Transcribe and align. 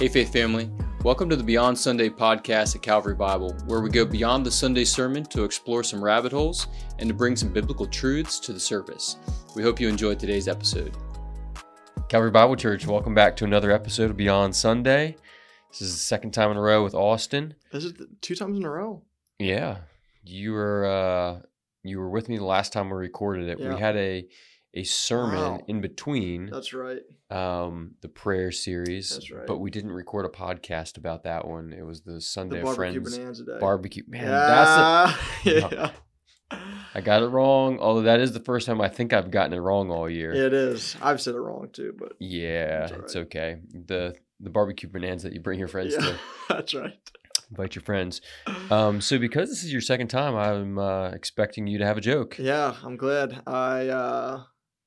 Hey, 0.00 0.08
Faith 0.08 0.32
Family. 0.32 0.70
Welcome 1.04 1.28
to 1.28 1.36
the 1.36 1.44
Beyond 1.44 1.76
Sunday 1.76 2.08
podcast 2.08 2.74
at 2.74 2.80
Calvary 2.80 3.14
Bible, 3.14 3.54
where 3.66 3.82
we 3.82 3.90
go 3.90 4.06
beyond 4.06 4.46
the 4.46 4.50
Sunday 4.50 4.86
sermon 4.86 5.24
to 5.24 5.44
explore 5.44 5.84
some 5.84 6.02
rabbit 6.02 6.32
holes 6.32 6.68
and 6.98 7.06
to 7.06 7.14
bring 7.14 7.36
some 7.36 7.52
biblical 7.52 7.86
truths 7.86 8.40
to 8.40 8.54
the 8.54 8.60
surface. 8.60 9.16
We 9.54 9.62
hope 9.62 9.78
you 9.78 9.90
enjoyed 9.90 10.18
today's 10.18 10.48
episode. 10.48 10.96
Calvary 12.08 12.30
Bible 12.30 12.56
Church, 12.56 12.86
welcome 12.86 13.14
back 13.14 13.36
to 13.36 13.44
another 13.44 13.72
episode 13.72 14.08
of 14.08 14.16
Beyond 14.16 14.56
Sunday. 14.56 15.16
This 15.70 15.82
is 15.82 15.92
the 15.92 15.98
second 15.98 16.30
time 16.30 16.50
in 16.50 16.56
a 16.56 16.62
row 16.62 16.82
with 16.82 16.94
Austin. 16.94 17.54
This 17.70 17.84
is 17.84 17.92
it 17.92 18.22
two 18.22 18.34
times 18.34 18.56
in 18.56 18.64
a 18.64 18.70
row? 18.70 19.02
Yeah, 19.38 19.80
you 20.24 20.54
were 20.54 20.86
uh, 20.86 21.46
you 21.82 21.98
were 21.98 22.08
with 22.08 22.30
me 22.30 22.38
the 22.38 22.44
last 22.46 22.72
time 22.72 22.88
we 22.88 22.96
recorded 22.96 23.50
it. 23.50 23.60
Yeah. 23.60 23.74
We 23.74 23.78
had 23.78 23.96
a 23.96 24.26
a 24.74 24.84
sermon 24.84 25.38
Wow. 25.40 25.60
in 25.66 25.80
between 25.80 26.46
That's 26.46 26.72
right. 26.72 27.00
um, 27.30 27.94
the 28.02 28.08
prayer 28.08 28.52
series, 28.52 29.10
That's 29.10 29.30
right. 29.30 29.46
but 29.46 29.58
we 29.58 29.70
didn't 29.70 29.92
record 29.92 30.24
a 30.26 30.28
podcast 30.28 30.96
about 30.96 31.24
that 31.24 31.46
one. 31.48 31.72
It 31.72 31.82
was 31.84 32.02
the 32.02 32.12
The 32.14 32.20
Sunday 32.20 32.62
barbecue 32.62 33.00
Friends 33.02 33.16
bonanza 33.18 33.44
day. 33.44 33.58
barbecue. 33.60 34.02
Man, 34.06 34.26
that's 34.26 35.18
yeah. 35.44 35.66
a, 35.68 35.72
yeah. 35.74 35.90
I 36.94 37.00
got 37.00 37.22
it 37.22 37.28
wrong. 37.28 37.78
Although 37.78 38.02
that 38.02 38.20
is 38.20 38.32
the 38.32 38.40
first 38.40 38.66
time 38.66 38.80
I 38.80 38.88
think 38.88 39.12
I've 39.12 39.30
gotten 39.30 39.52
it 39.52 39.58
wrong 39.58 39.90
all 39.90 40.08
year. 40.10 40.32
It 40.32 40.52
is. 40.52 40.96
I've 41.00 41.20
said 41.20 41.34
it 41.34 41.40
wrong 41.40 41.68
too, 41.72 41.94
but 41.98 42.12
Yeah, 42.18 42.84
It's 42.84 42.92
it's 42.92 43.16
okay. 43.16 43.60
The 43.72 44.14
the 44.40 44.50
barbecue 44.50 44.88
bonanza 44.88 45.28
that 45.28 45.34
you 45.34 45.40
bring 45.40 45.58
your 45.58 45.68
friends 45.74 45.94
yeah, 45.98 46.06
to. 46.06 46.16
that's 46.48 46.74
right. 46.74 46.94
invite 47.50 47.74
your 47.74 47.82
friends. 47.82 48.20
Um, 48.70 49.00
so 49.00 49.18
because 49.18 49.48
this 49.48 49.62
is 49.64 49.72
your 49.72 49.80
second 49.80 50.08
time, 50.08 50.34
I'm 50.36 50.78
uh, 50.78 51.10
expecting 51.10 51.66
you 51.66 51.78
to 51.78 51.84
have 51.86 51.98
a 51.98 52.00
joke. 52.00 52.36
Yeah, 52.38 52.74
I'm 52.84 52.96
glad. 52.96 53.42
I 53.46 53.88
uh 53.88 54.42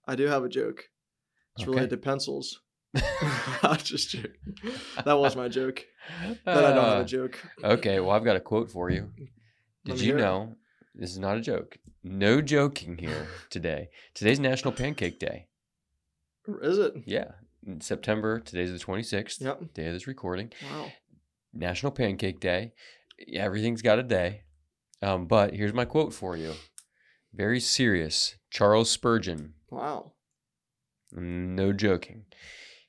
I 0.08 0.16
do 0.16 0.26
have 0.28 0.44
a 0.44 0.50
joke. 0.50 0.90
It's 1.56 1.64
Okay. 1.64 1.72
related 1.72 1.90
to 1.92 1.98
pencils. 1.98 2.62
I'm 3.64 3.78
just 3.78 4.09
joking. 4.12 4.32
That 5.06 5.14
was 5.18 5.36
my 5.36 5.48
joke. 5.48 5.86
But 6.46 6.64
I 6.66 6.73
don't 6.73 6.86
have 6.86 6.98
Uh, 7.00 7.02
a 7.02 7.06
joke. 7.06 7.40
Okay, 7.64 8.00
well 8.00 8.12
I've 8.12 8.24
got 8.24 8.36
a 8.36 8.40
quote 8.40 8.70
for 8.72 8.90
you. 8.90 9.09
Did 9.86 10.00
you 10.00 10.06
hear 10.08 10.18
it. 10.18 10.22
know 10.22 10.56
this 10.96 11.12
is 11.12 11.20
not 11.20 11.38
a 11.38 11.42
joke? 11.42 11.78
No 12.04 12.42
joking 12.42 12.98
here 12.98 13.28
today. 13.50 13.90
Today's 14.14 14.40
National 14.40 14.74
Pancake 14.74 15.20
Day. 15.20 15.48
Is 16.62 16.78
it? 16.78 16.94
Yeah, 17.06 17.31
in 17.66 17.80
September. 17.81 18.40
Today's 18.42 18.72
the 18.72 18.78
26th. 18.86 19.40
Yep. 19.42 19.74
Day 19.74 19.88
of 19.88 19.94
this 19.94 20.08
recording. 20.08 20.52
Wow. 20.70 20.92
National 21.54 21.92
Pancake 21.92 22.40
Day. 22.42 22.74
Everything's 23.34 23.81
got 23.81 24.00
a 24.00 24.04
day. 24.04 24.42
Um, 25.02 25.26
but 25.28 25.54
here's 25.56 25.74
my 25.74 25.86
quote 25.86 26.14
for 26.14 26.36
you. 26.36 26.54
Very 27.34 27.59
serious. 27.62 28.36
Charles 28.50 28.90
Spurgeon. 28.92 29.54
Wow. 29.74 30.12
No 31.12 31.74
joking. 31.74 32.26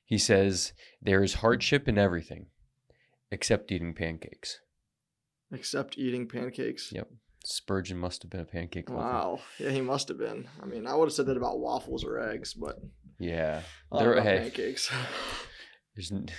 He 0.03 0.17
says, 0.17 0.73
There 1.01 1.23
is 1.23 1.35
hardship 1.35 1.87
in 1.87 1.97
everything 1.97 2.47
except 3.31 3.71
eating 3.71 3.93
pancakes. 3.93 4.59
Except 5.51 5.97
eating 5.97 6.27
pancakes. 6.27 6.91
Yep. 6.91 7.09
Spurgeon 7.43 7.97
must 7.97 8.23
have 8.23 8.31
been 8.31 8.39
a 8.39 8.45
pancake 8.45 8.89
lover. 8.89 9.01
Wow. 9.03 9.39
Yeah, 9.59 9.69
he 9.69 9.81
must 9.81 10.07
have 10.07 10.17
been. 10.17 10.47
I 10.61 10.65
mean, 10.65 10.87
I 10.87 10.95
would 10.95 11.05
have 11.05 11.13
said 11.13 11.27
that 11.27 11.37
about 11.37 11.59
waffles 11.59 12.03
or 12.03 12.19
eggs, 12.19 12.53
but 12.53 12.79
Yeah. 13.19 13.61
There, 13.91 14.19
hey, 14.21 14.39
pancakes. 14.39 14.91
there's 15.95 16.11
n- 16.11 16.29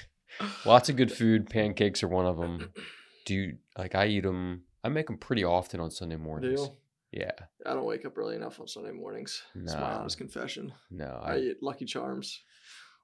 lots 0.65 0.89
of 0.89 0.97
good 0.97 1.13
food. 1.13 1.49
Pancakes 1.49 2.03
are 2.03 2.09
one 2.09 2.27
of 2.27 2.37
them. 2.37 2.71
Do 3.27 3.35
you, 3.35 3.57
like, 3.79 3.95
I 3.95 4.07
eat 4.07 4.23
them, 4.23 4.63
I 4.85 4.89
make 4.89 5.07
them 5.07 5.19
pretty 5.19 5.43
often 5.45 5.81
on 5.81 5.91
Sunday 5.91 6.17
Do 6.17 6.23
mornings. 6.23 6.61
you? 6.61 6.69
Yeah. 7.17 7.33
I 7.65 7.73
don't 7.73 7.85
wake 7.87 8.05
up 8.05 8.17
early 8.19 8.37
enough 8.37 8.61
on 8.61 8.69
Sunday 8.69 8.93
mornings. 8.93 9.43
It's 9.55 9.73
my 9.75 9.95
honest 9.95 10.19
confession. 10.19 10.73
No. 10.91 11.19
I, 11.23 11.33
I, 11.35 11.39
eat 11.39 11.63
Lucky 11.63 11.87
Charms. 11.87 12.43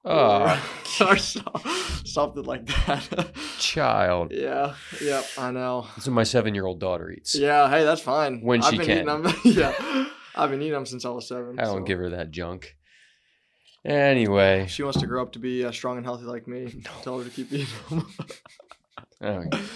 oh, 0.05 0.43
Or, 1.01 1.13
or 1.13 1.17
something 1.17 2.43
like 2.43 2.65
that. 2.67 3.31
child. 3.59 4.31
yeah. 4.31 4.75
Yep. 5.01 5.25
I 5.39 5.51
know. 5.51 5.87
That's 5.95 6.05
what 6.07 6.13
my 6.13 6.23
seven 6.23 6.53
year 6.53 6.65
old 6.67 6.79
daughter 6.79 7.09
eats. 7.09 7.33
Yeah. 7.33 7.67
Hey, 7.69 7.83
that's 7.83 8.01
fine. 8.01 8.41
When 8.41 8.61
I've 8.63 8.69
she 8.69 8.77
been 8.77 8.85
can. 8.85 8.97
Eating 8.97 9.23
them, 9.23 9.35
yeah. 9.43 10.05
I've 10.35 10.51
been 10.51 10.61
eating 10.61 10.73
them 10.73 10.85
since 10.85 11.05
I 11.05 11.09
was 11.09 11.27
seven. 11.27 11.59
I 11.59 11.63
don't 11.63 11.79
so. 11.81 11.85
give 11.85 11.97
her 11.97 12.11
that 12.11 12.29
junk. 12.31 12.75
Anyway. 13.83 14.67
She 14.67 14.83
wants 14.83 14.99
to 14.99 15.07
grow 15.07 15.23
up 15.23 15.31
to 15.33 15.39
be 15.39 15.65
uh, 15.65 15.71
strong 15.71 15.97
and 15.97 16.05
healthy 16.05 16.25
like 16.25 16.47
me. 16.47 16.73
Tell 17.01 17.17
her 17.17 17.23
to 17.25 17.29
keep 17.31 17.51
eating 17.51 17.67
them. 17.89 18.07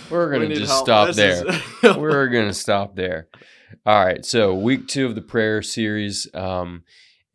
We're 0.10 0.30
going 0.30 0.42
to 0.42 0.48
need 0.50 0.58
just 0.60 0.72
help. 0.72 0.86
stop 0.86 1.08
This 1.08 1.16
there. 1.16 1.48
is- 1.48 1.98
we're 1.98 2.28
gonna 2.28 2.54
stop 2.54 2.96
there. 2.96 3.28
All 3.86 4.06
right, 4.06 4.26
so 4.26 4.56
week 4.56 4.88
two 4.88 5.06
of 5.06 5.16
the 5.16 5.22
prayer 5.22 5.62
series, 5.62 6.28
um, 6.34 6.84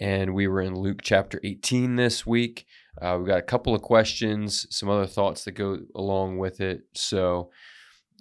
and 0.01 0.35
we 0.35 0.47
were 0.47 0.63
in 0.63 0.75
Luke 0.75 1.01
chapter 1.03 1.39
18 1.45 1.97
this 1.97 2.27
week. 2.27 2.65
Uh, 3.01 3.19
we 3.21 3.27
got 3.27 3.39
a 3.39 3.43
couple 3.43 3.75
of 3.75 3.83
questions, 3.83 4.67
some 4.71 4.89
other 4.89 5.07
thoughts 5.07 5.45
that 5.45 5.53
go 5.53 5.81
along 5.95 6.39
with 6.39 6.61
it. 6.61 6.85
So, 6.95 7.51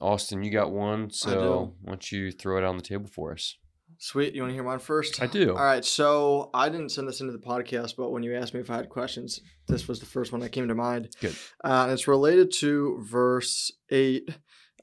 Austin, 0.02 0.44
you 0.44 0.52
got 0.52 0.72
one. 0.72 1.10
So, 1.10 1.74
why 1.82 1.92
don't 1.92 2.12
you 2.12 2.32
throw 2.32 2.58
it 2.58 2.66
on 2.66 2.76
the 2.76 2.84
table 2.84 3.08
for 3.08 3.32
us? 3.32 3.56
Sweet. 3.98 4.34
You 4.34 4.42
want 4.42 4.52
to 4.52 4.56
hear 4.56 4.64
mine 4.64 4.80
first? 4.80 5.22
I 5.22 5.28
do. 5.28 5.52
All 5.52 5.64
right. 5.64 5.86
So 5.86 6.50
I 6.56 6.70
didn't 6.70 6.90
send 6.90 7.08
this 7.08 7.22
into 7.22 7.34
the 7.34 7.40
podcast, 7.40 7.96
but 7.96 8.10
when 8.10 8.24
you 8.24 8.36
asked 8.36 8.54
me 8.54 8.60
if 8.60 8.72
I 8.72 8.78
had 8.78 8.90
questions, 8.90 9.40
this 9.68 9.88
was 9.88 10.00
the 10.00 10.08
first 10.08 10.32
one 10.32 10.42
that 10.42 10.50
came 10.50 10.68
to 10.70 10.74
mind. 10.74 11.10
Good. 11.22 11.36
Uh, 11.64 11.84
and 11.84 11.92
it's 11.92 12.08
related 12.08 12.52
to 12.62 13.00
verse 13.08 13.72
8. 13.92 14.28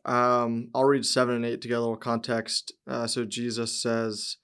Um, 0.08 0.70
I'll 0.74 0.86
read 0.86 1.04
7 1.04 1.34
and 1.34 1.44
8 1.44 1.60
to 1.60 1.68
get 1.68 1.76
a 1.76 1.80
little 1.80 1.96
context. 1.96 2.72
Uh, 2.86 3.06
so 3.06 3.26
Jesus 3.26 3.80
says, 3.80 4.38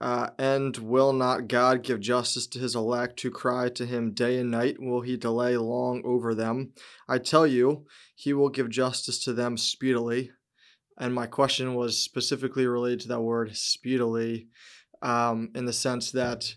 uh, 0.00 0.30
And 0.38 0.74
will 0.78 1.12
not 1.12 1.48
God 1.48 1.82
give 1.82 2.00
justice 2.00 2.46
to 2.48 2.58
his 2.58 2.74
elect 2.74 3.20
who 3.20 3.30
cry 3.30 3.68
to 3.68 3.84
him 3.84 4.14
day 4.14 4.38
and 4.38 4.50
night? 4.50 4.76
Will 4.80 5.02
he 5.02 5.18
delay 5.18 5.58
long 5.58 6.02
over 6.06 6.34
them? 6.34 6.72
I 7.06 7.18
tell 7.18 7.46
you, 7.46 7.84
he 8.14 8.32
will 8.32 8.48
give 8.48 8.70
justice 8.70 9.22
to 9.24 9.34
them 9.34 9.58
speedily. 9.58 10.30
And 10.98 11.14
my 11.14 11.26
question 11.26 11.74
was 11.74 12.02
specifically 12.02 12.66
related 12.66 13.00
to 13.00 13.08
that 13.08 13.20
word 13.20 13.54
speedily, 13.54 14.48
um, 15.02 15.50
in 15.54 15.66
the 15.66 15.74
sense 15.74 16.10
that 16.12 16.54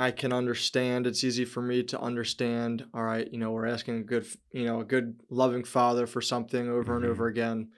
I 0.00 0.12
can 0.12 0.32
understand. 0.32 1.06
It's 1.08 1.24
easy 1.24 1.44
for 1.44 1.60
me 1.60 1.82
to 1.82 2.00
understand. 2.00 2.86
All 2.94 3.02
right, 3.02 3.28
you 3.32 3.38
know, 3.38 3.50
we're 3.50 3.66
asking 3.66 3.96
a 3.98 4.02
good, 4.04 4.26
you 4.52 4.64
know, 4.64 4.80
a 4.80 4.84
good 4.84 5.18
loving 5.28 5.64
father 5.64 6.06
for 6.06 6.20
something 6.20 6.68
over 6.68 6.94
and 6.96 7.04
Mhm. 7.04 7.08
over 7.08 7.26
again. 7.26 7.72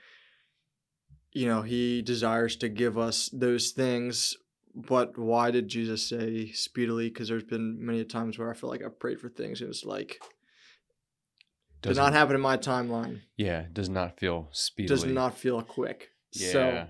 You 1.33 1.47
know, 1.47 1.63
he 1.63 2.03
desires 2.03 2.57
to 2.57 2.69
give 2.69 2.99
us 2.99 3.31
those 3.31 3.71
things. 3.71 4.37
But 4.75 5.17
why 5.19 5.51
did 5.51 5.67
Jesus 5.69 6.07
say 6.09 6.53
speedily? 6.53 7.09
Because 7.09 7.29
there's 7.29 7.43
been 7.43 7.85
many 7.85 8.05
times 8.05 8.39
where 8.39 8.51
I 8.51 8.55
feel 8.55 8.69
like 8.71 8.85
I've 8.85 8.99
prayed 9.01 9.19
for 9.21 9.29
things 9.31 9.61
and 9.63 9.71
it's 9.71 9.85
like 9.85 10.21
Doesn't- 11.83 12.13
happen 12.13 12.35
in 12.35 12.41
my 12.43 12.57
timeline. 12.59 13.23
Yeah, 13.37 13.67
does 13.73 13.89
not 13.89 14.19
feel 14.21 14.49
speedily. 14.53 14.95
Does 14.95 15.07
not 15.07 15.37
feel 15.39 15.63
quick. 15.63 16.11
Yeah. 16.33 16.53
So, 16.53 16.89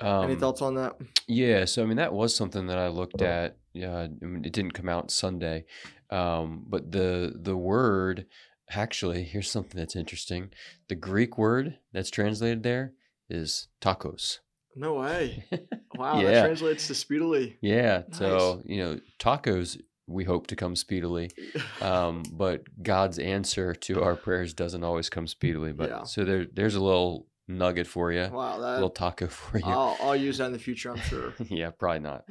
any 0.00 0.32
Um, 0.34 0.38
thoughts 0.40 0.60
on 0.62 0.74
that? 0.74 0.96
Yeah, 1.28 1.64
so 1.64 1.82
I 1.82 1.86
mean 1.86 1.96
that 1.98 2.12
was 2.12 2.34
something 2.34 2.66
that 2.66 2.78
I 2.78 2.88
looked 2.88 3.22
at. 3.22 3.56
Yeah, 3.78 3.96
I 4.22 4.24
mean, 4.24 4.44
it 4.44 4.52
didn't 4.52 4.72
come 4.74 4.88
out 4.88 5.10
Sunday, 5.10 5.64
um, 6.10 6.64
but 6.68 6.90
the 6.92 7.32
the 7.34 7.56
word 7.56 8.26
actually 8.70 9.22
here's 9.24 9.50
something 9.50 9.78
that's 9.78 9.96
interesting. 9.96 10.50
The 10.88 10.94
Greek 10.94 11.38
word 11.38 11.78
that's 11.92 12.10
translated 12.10 12.62
there 12.62 12.92
is 13.30 13.68
tacos. 13.80 14.38
No 14.76 14.94
way. 14.94 15.44
Wow, 15.94 16.20
Yeah. 16.20 16.30
that 16.32 16.44
translates 16.46 16.86
to 16.88 16.94
speedily. 16.94 17.56
Yeah, 17.60 18.02
Nice. 18.08 18.18
so 18.18 18.62
you 18.64 18.78
know 18.84 19.00
tacos 19.18 19.80
we 20.06 20.24
hope 20.24 20.46
to 20.48 20.56
come 20.56 20.76
speedily, 20.76 21.30
um, 21.80 22.22
but 22.32 22.62
God's 22.82 23.18
answer 23.18 23.74
to 23.74 24.02
our 24.02 24.14
prayers 24.16 24.54
doesn't 24.54 24.84
always 24.84 25.08
come 25.10 25.26
speedily. 25.26 25.72
But 25.72 25.90
Yeah. 25.90 26.02
so 26.04 26.24
there 26.24 26.44
there's 26.52 26.76
a 26.76 26.80
little 26.82 27.26
nugget 27.48 27.86
for 27.86 28.12
you, 28.12 28.28
wow, 28.30 28.58
a 28.58 28.60
that 28.60 28.74
little 28.74 28.90
taco 28.90 29.26
for 29.28 29.58
you. 29.58 29.64
I'll, 29.66 29.96
I'll 30.00 30.16
use 30.16 30.38
that 30.38 30.46
in 30.46 30.52
the 30.52 30.58
future. 30.58 30.90
I'm 30.92 31.00
sure. 31.00 31.34
yeah, 31.48 31.70
probably 31.70 32.00
not. 32.00 32.24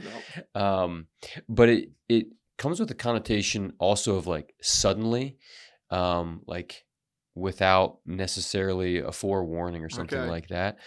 No. 0.56 0.62
um, 0.62 1.07
but 1.50 1.69
it 1.69 1.89
it 2.07 2.27
comes 2.57 2.80
with 2.80 2.89
a 2.92 2.95
connotation 2.95 3.74
also 3.80 4.15
of 4.15 4.27
like 4.27 4.53
suddenly, 4.62 5.38
um, 5.89 6.42
like 6.47 6.86
without 7.36 8.00
necessarily 8.06 9.00
a 9.00 9.12
forewarning 9.12 9.83
or 9.83 9.89
something 9.89 10.19
Okay. 10.19 10.30
like 10.30 10.47
that. 10.47 10.77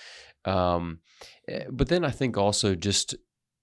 Um, 0.44 1.00
eh, 1.46 1.64
but 1.70 1.88
then 1.88 2.04
I 2.04 2.10
think 2.10 2.36
also 2.36 2.74
just 2.74 3.14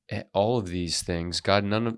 eh, 0.09 0.24
all 0.33 0.57
of 0.57 0.68
these 0.68 1.01
things, 1.01 1.42
God, 1.42 1.63
none 1.65 1.88
of 1.88 1.97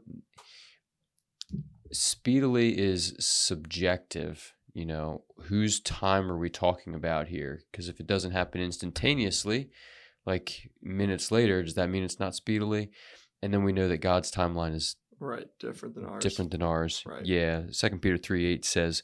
speedily 1.92 2.78
is 2.78 3.16
subjective. 3.20 4.54
You 4.74 4.86
know, 4.86 5.24
whose 5.46 5.80
time 5.80 6.32
are 6.32 6.38
we 6.38 6.50
talking 6.50 6.94
about 6.96 7.28
here? 7.28 7.62
Because 7.72 7.90
if 7.90 8.00
it 8.00 8.08
doesn't 8.08 8.32
happen 8.32 8.62
instantaneously, 8.62 9.70
like 10.26 10.70
minutes 10.82 11.32
later, 11.32 11.64
does 11.64 11.74
that 11.76 11.90
mean 11.90 12.04
it's 12.04 12.20
not 12.20 12.36
speedily? 12.36 12.92
And 13.42 13.54
then 13.54 13.64
we 13.64 13.72
know 13.74 13.88
that 13.88 13.98
God's 13.98 14.32
timeline 14.32 14.76
is 14.76 14.96
Right, 15.22 15.48
different 15.60 15.96
than 15.96 16.06
ours. 16.06 16.24
different 16.24 16.52
than 16.52 16.62
ours. 16.62 17.04
Right. 17.06 17.26
Yeah. 17.26 17.64
Second 17.72 18.00
Peter 18.02 18.18
three 18.18 18.46
eight 18.46 18.64
says, 18.64 19.04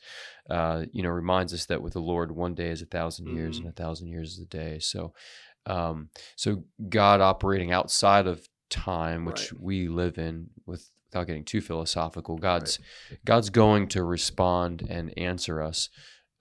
uh, 0.49 0.85
you 0.93 1.03
know, 1.03 1.09
reminds 1.09 1.53
us 1.53 1.65
that 1.65 1.81
with 1.81 1.93
the 1.93 1.99
Lord, 1.99 2.31
one 2.31 2.53
day 2.55 2.69
is 2.69 2.81
a 2.81 2.85
thousand 2.85 3.27
years, 3.27 3.57
Mm-hmm. 3.57 3.67
and 3.67 3.73
a 3.77 3.83
thousand 3.83 4.07
years 4.09 4.33
is 4.33 4.39
a 4.39 4.45
day. 4.45 4.79
So, 4.79 5.13
um, 5.65 6.09
so 6.37 6.63
God 6.87 7.19
operating 7.21 7.71
outside 7.73 8.27
of 8.27 8.47
time, 8.69 9.25
which 9.25 9.51
Right. 9.51 9.61
we 9.61 9.87
live 9.89 10.17
in, 10.17 10.51
with 10.65 10.89
without 11.15 11.27
getting 11.27 11.45
too 11.45 11.61
philosophical, 11.61 12.37
God's 12.37 12.79
God's 13.23 13.49
going 13.49 13.87
to 13.89 14.03
respond 14.03 14.85
and 14.89 15.17
answer 15.17 15.61
us 15.61 15.89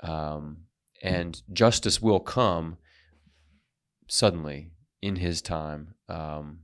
um, 0.00 0.64
and 1.02 1.40
justice 1.52 2.02
will 2.02 2.20
come 2.20 2.78
suddenly 4.08 4.70
in 5.00 5.16
His 5.16 5.40
time. 5.40 5.94
Um, 6.08 6.60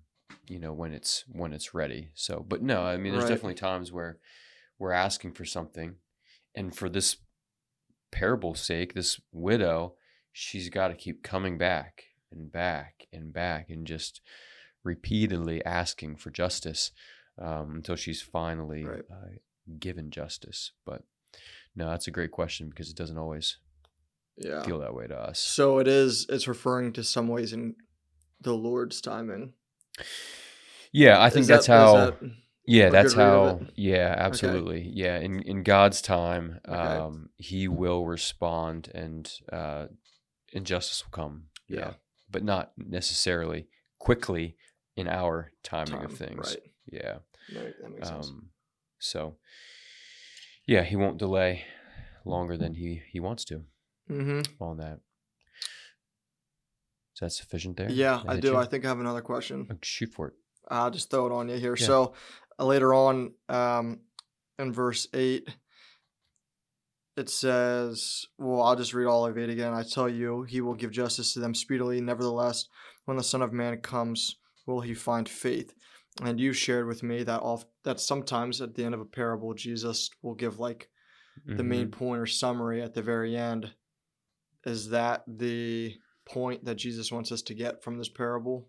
you 0.48 0.58
know 0.58 0.72
when 0.72 0.92
it's 0.92 1.24
when 1.28 1.52
it's 1.52 1.72
ready. 1.72 2.10
So, 2.14 2.44
but 2.46 2.62
no, 2.62 2.82
I 2.82 2.96
mean, 2.96 3.12
there's 3.12 3.24
Right. 3.24 3.30
definitely 3.30 3.54
times 3.54 3.92
where 3.92 4.18
we're 4.78 4.92
asking 4.92 5.32
for 5.32 5.44
something, 5.44 5.96
and 6.54 6.74
for 6.74 6.88
this 6.88 7.18
parable's 8.10 8.60
sake, 8.60 8.94
this 8.94 9.20
widow, 9.30 9.94
she's 10.32 10.68
got 10.68 10.88
to 10.88 10.94
keep 10.94 11.22
coming 11.22 11.56
back 11.58 12.04
and 12.32 12.50
back 12.50 13.06
and 13.12 13.32
back 13.32 13.70
and 13.70 13.86
just 13.86 14.20
repeatedly 14.82 15.64
asking 15.64 16.16
for 16.16 16.30
justice 16.30 16.90
um, 17.40 17.76
until 17.76 17.96
she's 17.96 18.20
finally 18.22 18.84
Right. 18.84 19.04
uh, 19.10 19.28
given 19.78 20.10
justice. 20.10 20.72
But 20.84 21.02
no, 21.74 21.88
that's 21.90 22.06
a 22.06 22.10
great 22.10 22.30
question 22.32 22.68
because 22.68 22.90
it 22.90 22.96
doesn't 22.96 23.18
always 23.18 23.58
Yeah. 24.36 24.62
feel 24.62 24.78
that 24.80 24.94
way 24.94 25.06
to 25.06 25.16
us. 25.18 25.38
So 25.38 25.78
it 25.78 25.88
is. 25.88 26.26
It's 26.28 26.48
referring 26.48 26.92
to 26.94 27.04
some 27.04 27.28
ways 27.28 27.52
in 27.52 27.76
the 28.40 28.54
Lord's 28.54 29.00
timing. 29.00 29.54
Yeah, 30.92 31.20
I 31.22 31.30
think 31.30 31.46
that's 31.46 31.66
how. 31.66 31.96
that- 31.96 32.18
Yeah, 32.66 32.90
that's 32.90 33.14
how. 33.14 33.60
Yeah, 33.74 34.14
absolutely. 34.16 34.82
Yeah, 34.88 35.18
in 35.18 35.42
in 35.42 35.62
God's 35.62 36.00
time, 36.02 36.60
Okay. 36.68 36.76
um, 36.76 37.30
He 37.36 37.68
will 37.68 38.06
respond, 38.06 38.90
and 38.94 39.30
uh, 39.52 39.86
and 40.54 40.66
justice 40.66 41.04
will 41.04 41.10
come. 41.12 41.48
Yeah. 41.68 41.78
Yeah. 41.78 41.94
but 42.32 42.44
not 42.44 42.72
necessarily 42.78 43.66
quickly 43.98 44.56
in 44.94 45.08
our 45.08 45.50
timing 45.64 45.96
time, 45.96 46.04
of 46.04 46.16
things. 46.16 46.54
Right. 46.56 46.69
Yeah. 46.90 47.18
That, 47.54 47.74
that 47.82 47.90
makes 47.90 48.08
sense. 48.08 48.28
Um, 48.28 48.50
so, 48.98 49.36
yeah, 50.66 50.82
He 50.84 50.96
won't 50.96 51.18
delay 51.18 51.64
longer 52.24 52.56
than 52.56 52.74
He 52.74 53.02
He 53.10 53.20
wants 53.20 53.44
to 53.46 53.62
Mm-hmm. 54.10 54.62
on 54.62 54.76
that. 54.78 54.98
Is 57.14 57.20
that 57.20 57.30
sufficient 57.32 57.76
there? 57.76 57.90
Yeah, 57.90 58.22
I 58.26 58.40
do. 58.40 58.48
you? 58.48 58.56
I 58.56 58.64
think 58.64 58.84
I 58.84 58.88
have 58.88 58.98
another 59.00 59.20
question. 59.20 59.68
Oh, 59.70 59.76
shoot 59.82 60.12
for 60.12 60.28
it. 60.28 60.34
I'll 60.68 60.90
just 60.90 61.10
throw 61.10 61.26
it 61.26 61.32
on 61.32 61.48
you 61.48 61.56
here. 61.56 61.76
Yeah. 61.78 61.86
So 61.86 62.14
uh, 62.58 62.64
later 62.64 62.92
on, 62.94 63.32
um, 63.48 64.00
in 64.58 64.72
verse 64.72 65.06
eight, 65.14 65.48
it 67.16 67.28
says, 67.28 68.26
"Well, 68.38 68.62
I'll 68.62 68.76
just 68.76 68.94
read 68.94 69.06
all 69.06 69.26
of 69.26 69.36
it 69.36 69.50
again. 69.50 69.72
I 69.72 69.82
tell 69.82 70.08
you, 70.08 70.42
he 70.44 70.60
will 70.60 70.74
give 70.74 70.90
justice 70.92 71.34
to 71.34 71.40
them 71.40 71.54
speedily. 71.54 72.00
Nevertheless, 72.00 72.66
when 73.04 73.16
the 73.16 73.22
Son 73.22 73.42
of 73.42 73.52
Man 73.52 73.78
comes, 73.78 74.36
will 74.66 74.80
he 74.80 74.94
find 74.94 75.28
faith?" 75.28 75.74
And 76.22 76.38
you 76.38 76.52
shared 76.52 76.86
with 76.86 77.02
me 77.02 77.22
that 77.22 77.40
off 77.40 77.64
that 77.84 77.98
sometimes 78.00 78.60
at 78.60 78.74
the 78.74 78.84
end 78.84 78.94
of 78.94 79.00
a 79.00 79.04
parable, 79.06 79.54
Jesus 79.54 80.10
will 80.22 80.34
give 80.34 80.58
like 80.58 80.90
the 81.46 81.64
main 81.64 81.88
Mhm. 81.88 81.92
point 81.92 82.20
or 82.20 82.26
summary 82.26 82.82
at 82.82 82.94
the 82.94 83.02
very 83.02 83.36
end. 83.36 83.74
Is 84.64 84.90
that 84.90 85.24
the 85.26 85.98
point 86.26 86.64
that 86.66 86.76
Jesus 86.76 87.10
wants 87.10 87.32
us 87.32 87.42
to 87.42 87.54
get 87.54 87.82
from 87.82 87.96
this 87.98 88.08
parable? 88.08 88.68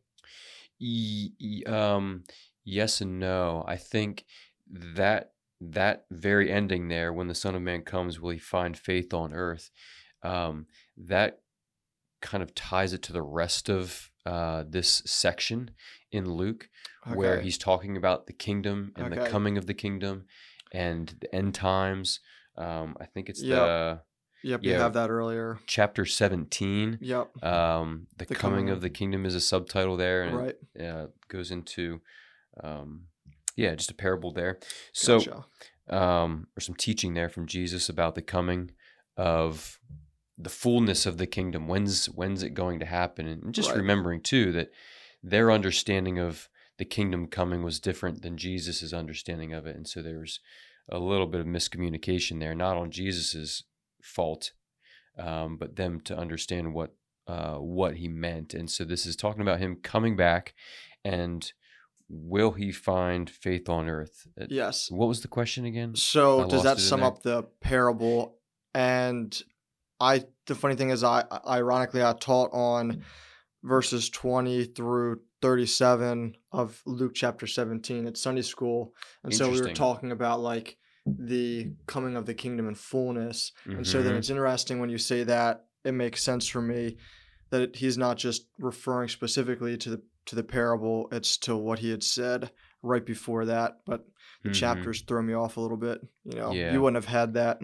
Um 1.68 2.24
yes 2.64 3.02
and 3.02 3.20
no 3.20 3.64
i 3.68 3.76
think 3.76 4.24
that 4.68 5.34
that 5.60 6.06
very 6.12 6.52
ending 6.52 6.88
there 6.90 7.12
when 7.12 7.28
the 7.28 7.34
son 7.36 7.56
of 7.56 7.62
man 7.62 7.82
comes 7.82 8.20
will 8.20 8.30
he 8.30 8.38
find 8.38 8.78
faith 8.78 9.14
on 9.16 9.34
earth 9.34 9.72
um 10.22 10.68
that 10.96 11.42
kind 12.22 12.44
of 12.44 12.54
ties 12.54 12.94
it 12.94 13.02
to 13.02 13.14
the 13.14 13.22
rest 13.22 13.68
of 13.68 14.11
uh 14.26 14.64
this 14.68 15.02
section 15.06 15.72
in 16.12 16.26
luke 16.34 16.70
where 17.14 17.40
he's 17.42 17.58
talking 17.58 17.98
about 17.98 18.28
the 18.28 18.34
kingdom 18.34 18.92
and 18.96 19.12
the 19.12 19.18
coming 19.30 19.58
of 19.58 19.66
the 19.66 19.74
kingdom 19.74 20.26
and 20.72 21.16
the 21.22 21.34
end 21.36 21.54
times 21.56 22.20
um 22.58 22.96
i 23.00 23.06
think 23.06 23.30
it's 23.30 23.42
Yep. 23.42 23.58
the 23.58 24.02
Yep, 24.44 24.64
you 24.64 24.74
have 24.74 24.94
that 24.94 25.10
earlier. 25.12 25.60
chapter 25.68 26.04
17 26.06 26.98
Yep. 27.02 27.44
um 27.44 28.08
the, 28.18 28.26
The 28.26 28.36
coming, 28.36 28.40
coming 28.58 28.70
of 28.70 28.78
of- 28.78 28.82
the 28.82 28.90
kingdom 28.90 29.26
is 29.26 29.36
a 29.36 29.40
subtitle 29.42 29.98
there 29.98 30.24
and 30.24 30.38
Right. 30.38 30.56
it 30.76 30.86
uh, 30.86 31.08
goes 31.28 31.52
into 31.52 32.02
um 32.64 33.08
yeah 33.56 33.74
just 33.76 33.92
a 33.92 33.96
parable 33.96 34.32
there 34.32 34.60
so 34.94 35.18
Gotcha. 35.20 35.46
um 35.90 36.48
or 36.58 36.62
some 36.62 36.76
teaching 36.76 37.14
there 37.16 37.30
from 37.30 37.46
jesus 37.48 37.90
about 37.90 38.16
the 38.16 38.22
coming 38.22 38.72
of 39.18 39.80
the 40.44 40.50
fullness 40.50 41.06
of 41.06 41.18
the 41.18 41.28
kingdom 41.28 41.68
when's 41.68 42.06
when's 42.08 42.44
it 42.44 42.54
going 42.54 42.80
to 42.80 42.86
happen 42.86 43.28
and 43.28 43.54
just 43.54 43.70
Right. 43.70 43.78
remembering 43.78 44.22
too 44.22 44.52
that 44.54 44.72
their 45.24 45.52
understanding 45.52 46.18
of 46.20 46.50
the 46.78 46.86
kingdom 46.86 47.28
coming 47.28 47.64
was 47.64 47.80
different 47.80 48.22
than 48.22 48.38
jesus's 48.38 48.94
understanding 48.94 49.54
of 49.54 49.66
it 49.68 49.76
and 49.76 49.88
so 49.88 50.02
there 50.02 50.20
was 50.20 50.40
a 50.90 51.00
little 51.00 51.28
bit 51.28 51.42
of 51.42 51.48
miscommunication 51.48 52.40
there 52.40 52.56
not 52.56 52.78
on 52.78 52.92
jesus's 52.92 53.64
fault 54.02 54.52
um, 55.18 55.58
but 55.58 55.76
them 55.76 56.00
to 56.02 56.18
understand 56.18 56.74
what 56.74 56.96
uh, 57.28 57.56
what 57.58 57.96
he 57.98 58.08
meant 58.08 58.54
and 58.54 58.70
so 58.70 58.84
this 58.84 59.06
is 59.06 59.16
talking 59.16 59.42
about 59.42 59.60
him 59.60 59.76
coming 59.84 60.16
back 60.16 60.54
and 61.06 61.54
will 62.10 62.52
he 62.52 62.72
find 62.72 63.30
faith 63.30 63.70
on 63.70 63.88
earth 63.88 64.28
Yes. 64.50 64.90
what 64.90 65.08
was 65.08 65.22
the 65.22 65.28
question 65.28 65.66
again 65.66 65.96
So 65.96 66.44
I 66.44 66.48
does 66.48 66.64
that 66.64 66.80
sum 66.80 67.04
up 67.04 67.22
the 67.24 67.44
parable? 67.62 68.38
And 68.74 69.40
I, 70.02 70.24
the 70.48 70.56
funny 70.56 70.76
thing 70.76 70.90
is, 70.90 71.04
I 71.04 71.24
ironically 71.48 72.04
I 72.04 72.14
taught 72.14 72.50
on 72.52 73.04
verses 73.64 74.10
twenty 74.10 74.66
through 74.66 75.22
thirty-seven 75.42 76.36
of 76.52 76.82
Luke 76.86 77.14
chapter 77.14 77.46
seventeen 77.48 78.08
at 78.08 78.18
Sunday 78.18 78.42
school, 78.42 78.94
and 79.24 79.34
so 79.34 79.46
we 79.52 79.62
were 79.62 79.68
talking 79.76 80.12
about 80.12 80.40
like 80.42 80.78
the 81.06 81.72
coming 81.88 82.16
of 82.16 82.26
the 82.26 82.34
kingdom 82.34 82.68
in 82.68 82.76
fullness. 82.76 83.52
And 83.66 83.86
so 83.88 84.02
then 84.04 84.14
Mhm. 84.14 84.18
it's 84.18 84.30
interesting 84.30 84.80
when 84.80 84.90
you 84.90 84.98
say 84.98 85.24
that. 85.24 85.66
It 85.84 85.94
makes 85.94 86.24
sense 86.24 86.48
for 86.48 86.62
me 86.62 86.98
that 87.50 87.62
it, 87.62 87.76
he's 87.76 87.98
not 87.98 88.18
just 88.18 88.48
referring 88.60 89.10
specifically 89.10 89.78
to 89.78 89.90
the 89.92 90.02
to 90.28 90.36
the 90.36 90.44
parable; 90.44 91.08
it's 91.12 91.38
to 91.38 91.56
what 91.56 91.80
he 91.80 91.90
had 91.90 92.04
said 92.04 92.52
right 92.84 93.04
before 93.06 93.46
that. 93.46 93.80
But 93.86 94.06
the 94.44 94.50
Mhm. 94.50 94.54
chapters 94.54 95.02
throw 95.02 95.22
me 95.24 95.34
off 95.34 95.58
a 95.58 95.62
little 95.62 95.78
bit. 95.78 96.02
You 96.24 96.36
know, 96.36 96.52
Yeah. 96.54 96.72
you 96.74 96.82
wouldn't 96.82 97.04
have 97.04 97.12
had 97.12 97.34
that. 97.34 97.60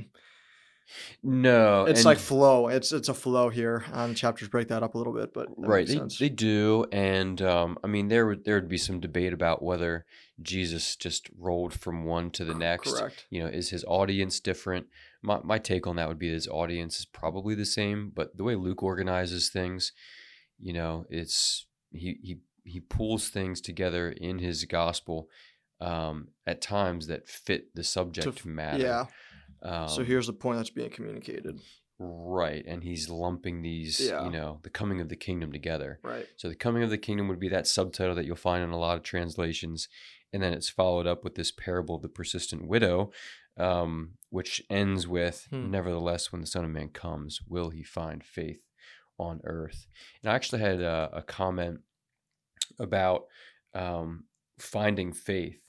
No 1.24 1.86
It's 1.86 2.06
like 2.06 2.18
flow. 2.18 2.68
It's 2.68 2.92
it's 2.92 3.10
a 3.10 3.13
flow 3.13 3.50
here. 3.50 3.86
Um, 3.94 4.16
chapters 4.16 4.48
break 4.48 4.69
that 4.69 4.84
up 4.84 4.95
a 4.95 4.98
little 4.98 5.13
bit, 5.13 5.34
but 5.34 5.48
right 5.57 5.88
they, 5.88 6.01
they 6.19 6.30
do 6.30 6.86
and 6.92 7.42
um, 7.42 7.78
i 7.84 7.88
mean 7.88 8.07
there 8.07 8.25
would 8.25 8.45
there 8.45 8.56
would 8.56 8.69
be 8.69 8.78
some 8.78 9.00
debate 9.00 9.33
about 9.33 9.64
whether 9.64 10.06
jesus 10.42 10.95
just 10.95 11.30
rolled 11.38 11.73
from 11.73 12.06
one 12.06 12.30
to 12.30 12.45
the 12.45 12.54
next 12.54 12.94
Correct. 12.94 13.26
you 13.30 13.42
know 13.42 13.47
is 13.47 13.69
his 13.69 13.83
audience 13.85 14.40
different 14.40 14.88
my, 15.21 15.40
my 15.44 15.57
take 15.57 15.88
on 15.88 15.95
that 15.95 16.07
would 16.07 16.19
be 16.19 16.31
his 16.31 16.47
audience 16.47 17.00
is 17.00 17.06
probably 17.06 17.56
the 17.56 17.66
same 17.66 18.12
but 18.14 18.38
the 18.38 18.44
way 18.44 18.56
luke 18.56 18.83
organizes 18.83 19.50
things 19.50 19.92
you 20.59 20.73
know 20.73 21.06
it's 21.09 21.66
he 21.92 22.18
he 22.21 22.38
he 22.64 22.80
pulls 22.80 23.30
things 23.30 23.62
together 23.62 24.09
in 24.12 24.40
his 24.40 24.66
gospel 24.66 25.30
um, 25.80 26.30
at 26.45 26.62
times 26.62 27.07
that 27.07 27.28
fit 27.28 27.73
the 27.76 27.83
subject 27.83 28.40
f- 28.40 28.45
matter 28.45 28.83
Yeah. 28.83 29.06
Um, 29.64 29.90
so 29.90 30.04
here's 30.04 30.28
the 30.28 30.33
point 30.33 30.57
that's 30.57 30.69
being 30.69 30.90
communicated. 30.90 31.59
right 31.99 32.64
and 32.68 32.83
he's 32.83 33.09
lumping 33.09 33.61
these 33.64 33.99
Yeah. 33.99 34.23
you 34.26 34.30
know 34.31 34.59
the 34.64 34.69
coming 34.69 35.02
of 35.02 35.09
the 35.09 35.16
kingdom 35.16 35.52
together 35.52 35.99
Right. 36.04 36.28
so 36.37 36.47
the 36.47 36.56
coming 36.56 36.83
of 36.83 36.90
the 36.92 36.97
kingdom 36.97 37.28
would 37.28 37.40
be 37.40 37.49
that 37.49 37.66
subtitle 37.68 38.14
that 38.16 38.26
you'll 38.26 38.35
find 38.35 38.64
in 38.64 38.69
a 38.69 38.78
lot 38.78 38.97
of 38.97 39.04
translations, 39.04 39.87
and 40.31 40.44
then 40.44 40.54
it's 40.54 40.69
followed 40.69 41.07
up 41.07 41.23
with 41.23 41.35
this 41.35 41.52
parable 41.52 41.95
of 41.95 42.02
the 42.04 42.09
persistent 42.09 42.68
widow, 42.68 43.11
um, 43.57 44.11
which 44.30 44.61
ends 44.69 45.07
with, 45.07 45.47
Hmm. 45.49 45.71
"Nevertheless, 45.71 46.31
when 46.31 46.42
the 46.42 46.47
Son 46.47 46.64
of 46.66 46.69
Man 46.71 46.90
comes, 46.90 47.42
will 47.47 47.69
he 47.71 47.81
find 47.83 48.23
faith 48.23 48.61
on 49.18 49.42
earth?" 49.45 49.87
And 50.21 50.30
I 50.31 50.35
actually 50.35 50.61
had 50.61 50.80
a, 50.81 51.09
a 51.14 51.21
comment 51.23 51.81
about 52.80 53.26
um, 53.73 54.26
finding 54.59 55.14
faith, 55.14 55.61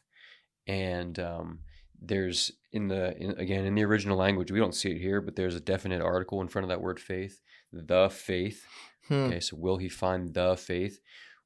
and 0.66 1.18
um, 1.18 1.61
there's 2.00 2.52
in 2.73 2.88
the 2.88 3.17
in, 3.17 3.31
again 3.38 3.64
in 3.64 3.75
the 3.75 3.85
original 3.85 4.17
language 4.17 4.50
we 4.50 4.59
don't 4.59 4.75
see 4.75 4.90
it 4.90 5.00
here, 5.00 5.21
but 5.21 5.37
there's 5.37 5.55
a 5.55 5.61
definite 5.61 6.00
article 6.00 6.40
in 6.40 6.49
front 6.49 6.64
of 6.64 6.69
that 6.69 6.81
word 6.81 7.00
faith, 7.00 7.40
the 7.73 8.09
faith. 8.11 8.64
Hmm. 9.09 9.14
Okay, 9.14 9.40
so 9.40 9.57
will 9.57 9.78
he 9.78 9.88
find 9.88 10.35
the 10.35 10.57
faith? 10.57 11.00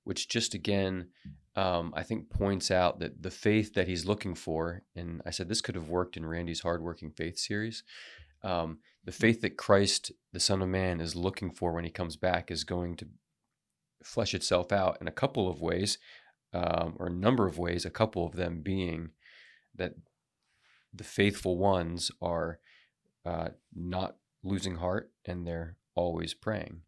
Which 0.05 0.29
just 0.29 0.55
again, 0.55 1.09
um, 1.55 1.93
I 1.97 2.03
think 2.03 2.31
points 2.31 2.71
out 2.71 2.99
that 3.01 3.23
the 3.23 3.31
faith 3.31 3.75
that 3.75 3.87
he's 3.87 4.05
looking 4.05 4.35
for, 4.35 4.83
and 4.97 5.23
I 5.25 5.31
said 5.31 5.49
this 5.49 5.61
could 5.61 5.77
have 5.77 5.89
worked 5.89 6.17
in 6.17 6.27
Randy's 6.27 6.61
hardworking 6.61 7.11
faith 7.11 7.39
series. 7.39 7.85
Um, 8.43 8.79
the 9.05 9.13
faith 9.13 9.41
that 9.43 9.57
Christ, 9.57 10.13
the 10.33 10.41
Son 10.41 10.63
of 10.63 10.69
Man, 10.69 11.01
is 11.01 11.15
looking 11.15 11.51
for 11.53 11.73
when 11.73 11.85
he 11.85 11.91
comes 11.91 12.17
back 12.17 12.51
is 12.51 12.65
going 12.65 12.97
to 12.97 13.07
flesh 14.03 14.35
itself 14.35 14.73
out 14.73 14.99
in 15.01 15.07
a 15.07 15.13
couple 15.13 15.49
of 15.49 15.61
ways, 15.61 15.99
um, 16.53 16.97
or 16.99 17.07
a 17.07 17.13
number 17.13 17.47
of 17.47 17.59
ways. 17.59 17.85
A 17.85 17.91
couple 17.91 18.27
of 18.27 18.35
them 18.35 18.61
being 18.63 19.11
that 19.77 19.95
the 20.95 21.05
faithful 21.05 21.57
ones 21.59 22.11
are 22.21 22.59
uh, 23.25 23.49
not 23.75 24.17
losing 24.43 24.77
heart 24.77 25.13
and 25.25 25.47
they're 25.47 25.77
always 25.95 26.35
praying 26.35 26.83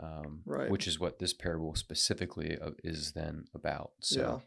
um, 0.00 0.42
Right. 0.46 0.70
which 0.70 0.86
is 0.86 0.98
what 0.98 1.18
this 1.18 1.34
parable 1.34 1.74
specifically 1.74 2.58
uh, 2.58 2.70
is 2.82 3.12
then 3.12 3.44
about. 3.54 3.92
So, 4.00 4.20
Yeah. 4.20 4.38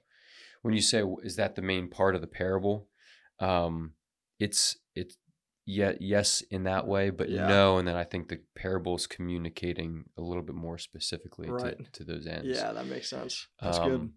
when 0.63 0.73
you 0.73 0.81
say 0.81 1.03
is 1.23 1.35
that 1.35 1.55
the 1.55 1.61
main 1.61 1.87
part 1.89 2.15
of 2.15 2.21
the 2.21 2.27
parable, 2.27 2.89
um, 3.39 3.93
it's 4.39 4.77
it's 4.95 5.17
yet 5.67 6.01
yes 6.01 6.41
in 6.41 6.63
that 6.63 6.87
way, 6.87 7.09
but 7.11 7.29
Yeah. 7.29 7.47
no. 7.47 7.77
And 7.77 7.87
then 7.87 7.95
I 7.95 8.03
think 8.03 8.29
the 8.29 8.41
parable 8.55 8.95
is 8.95 9.05
communicating 9.07 10.05
a 10.17 10.21
little 10.21 10.43
bit 10.43 10.55
more 10.55 10.77
specifically 10.79 11.47
to, 11.47 11.53
Right. 11.53 11.93
to 11.93 12.03
those 12.03 12.25
ends. 12.27 12.47
Yeah, 12.47 12.71
that 12.71 12.85
makes 12.87 13.09
sense. 13.09 13.47
That's 13.61 13.77
good. 13.79 13.93
Um, 13.93 14.13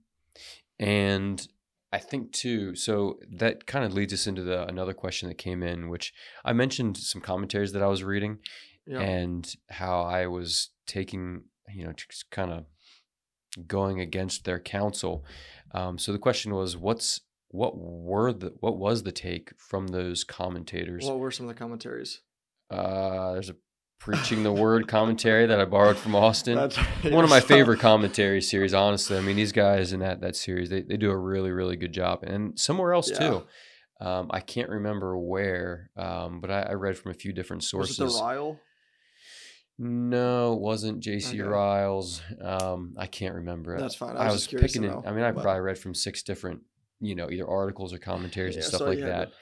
And 0.79 1.47
I 1.91 1.99
think 1.99 2.33
too, 2.33 2.75
so 2.75 3.19
that 3.31 3.67
kind 3.67 3.85
of 3.85 3.95
leads 3.95 4.13
us 4.13 4.27
into 4.27 4.43
the 4.43 4.67
another 4.67 4.93
question 4.93 5.29
that 5.29 5.39
came 5.39 5.63
in, 5.63 5.89
which 5.89 6.13
I 6.45 6.53
mentioned 6.53 6.97
some 6.99 7.23
commentaries 7.23 7.73
that 7.73 7.83
I 7.83 7.87
was 7.87 8.05
reading 8.05 8.39
Yeah. 8.87 9.01
and 9.01 9.51
how 9.71 10.03
I 10.03 10.27
was 10.27 10.71
taking, 10.87 11.45
you 11.75 11.85
know, 11.85 11.93
just 11.93 12.31
kind 12.31 12.53
of 12.53 12.67
going 13.67 14.01
against 14.01 14.45
their 14.45 14.61
counsel. 14.61 15.25
Um, 15.73 15.99
so 15.99 16.13
the 16.13 16.19
question 16.19 16.55
was, 16.55 16.77
what's 16.77 17.21
what 17.51 17.79
were 17.79 18.33
the 18.35 18.53
what 18.61 18.77
was 18.77 19.05
the 19.05 19.13
take 19.13 19.53
from 19.59 19.87
those 19.89 20.25
commentators? 20.25 21.07
what 21.07 21.19
were 21.19 21.31
some 21.31 21.49
of 21.49 21.55
the 21.55 21.59
commentaries? 21.59 22.21
Uh, 22.71 23.33
there's 23.33 23.49
a 23.49 23.57
preaching 23.99 24.43
the 24.43 24.53
word 24.53 24.87
commentary 24.89 25.47
that 25.47 25.61
I 25.61 25.65
borrowed 25.65 25.97
from 25.99 26.15
Austin. 26.15 26.55
That's 26.57 26.77
One 27.05 27.25
of 27.25 27.31
my 27.31 27.41
favorite 27.55 27.81
commentary 27.81 28.41
series, 28.41 28.73
honestly. 28.75 29.17
I 29.19 29.21
mean, 29.21 29.37
these 29.37 29.53
guys 29.53 29.93
in 29.93 30.01
that 30.01 30.21
that 30.21 30.37
series, 30.37 30.71
they, 30.71 30.83
they 30.83 30.97
do 30.97 31.11
a 31.11 31.17
really 31.17 31.51
really 31.51 31.77
good 31.77 31.93
job, 31.93 32.23
and 32.23 32.59
somewhere 32.59 32.93
else 32.95 33.11
Yeah. 33.11 33.19
too. 33.19 33.47
Um, 34.01 34.29
I 34.31 34.39
can't 34.41 34.69
remember 34.71 35.19
where, 35.19 35.91
um, 35.97 36.41
but 36.41 36.51
I, 36.53 36.61
I 36.63 36.73
read 36.75 36.97
from 36.97 37.11
a 37.11 37.15
few 37.15 37.33
different 37.33 37.63
Was 37.63 37.69
sources. 37.71 37.99
it 37.99 38.05
the 38.05 38.23
Ryle? 38.23 38.61
No, 39.81 40.55
it 40.55 40.61
wasn't 40.61 41.01
J.C. 41.01 41.41
Okay. 41.41 41.49
Ryle's. 41.49 42.21
Um, 42.43 42.95
I 42.99 43.07
can't 43.07 43.35
remember. 43.35 43.79
That's 43.79 43.95
fine. 43.95 44.17
I 44.17 44.23
I 44.23 44.25
was 44.27 44.35
was, 44.35 44.47
curious 44.49 44.73
to 44.73 44.81
picking 44.81 44.97
it. 44.99 45.05
I 45.07 45.13
mean, 45.13 45.25
I 45.25 45.33
but- 45.33 45.43
probably 45.43 45.61
read 45.63 45.79
from 45.79 45.95
six 45.95 46.23
different, 46.23 46.61
you 47.01 47.15
know, 47.15 47.31
either 47.31 47.47
articles 47.47 47.93
or 47.93 47.99
commentaries 47.99 48.57
and 48.57 48.65
stuff 48.65 48.81
so 48.81 48.87
like 48.87 49.01
that. 49.01 49.33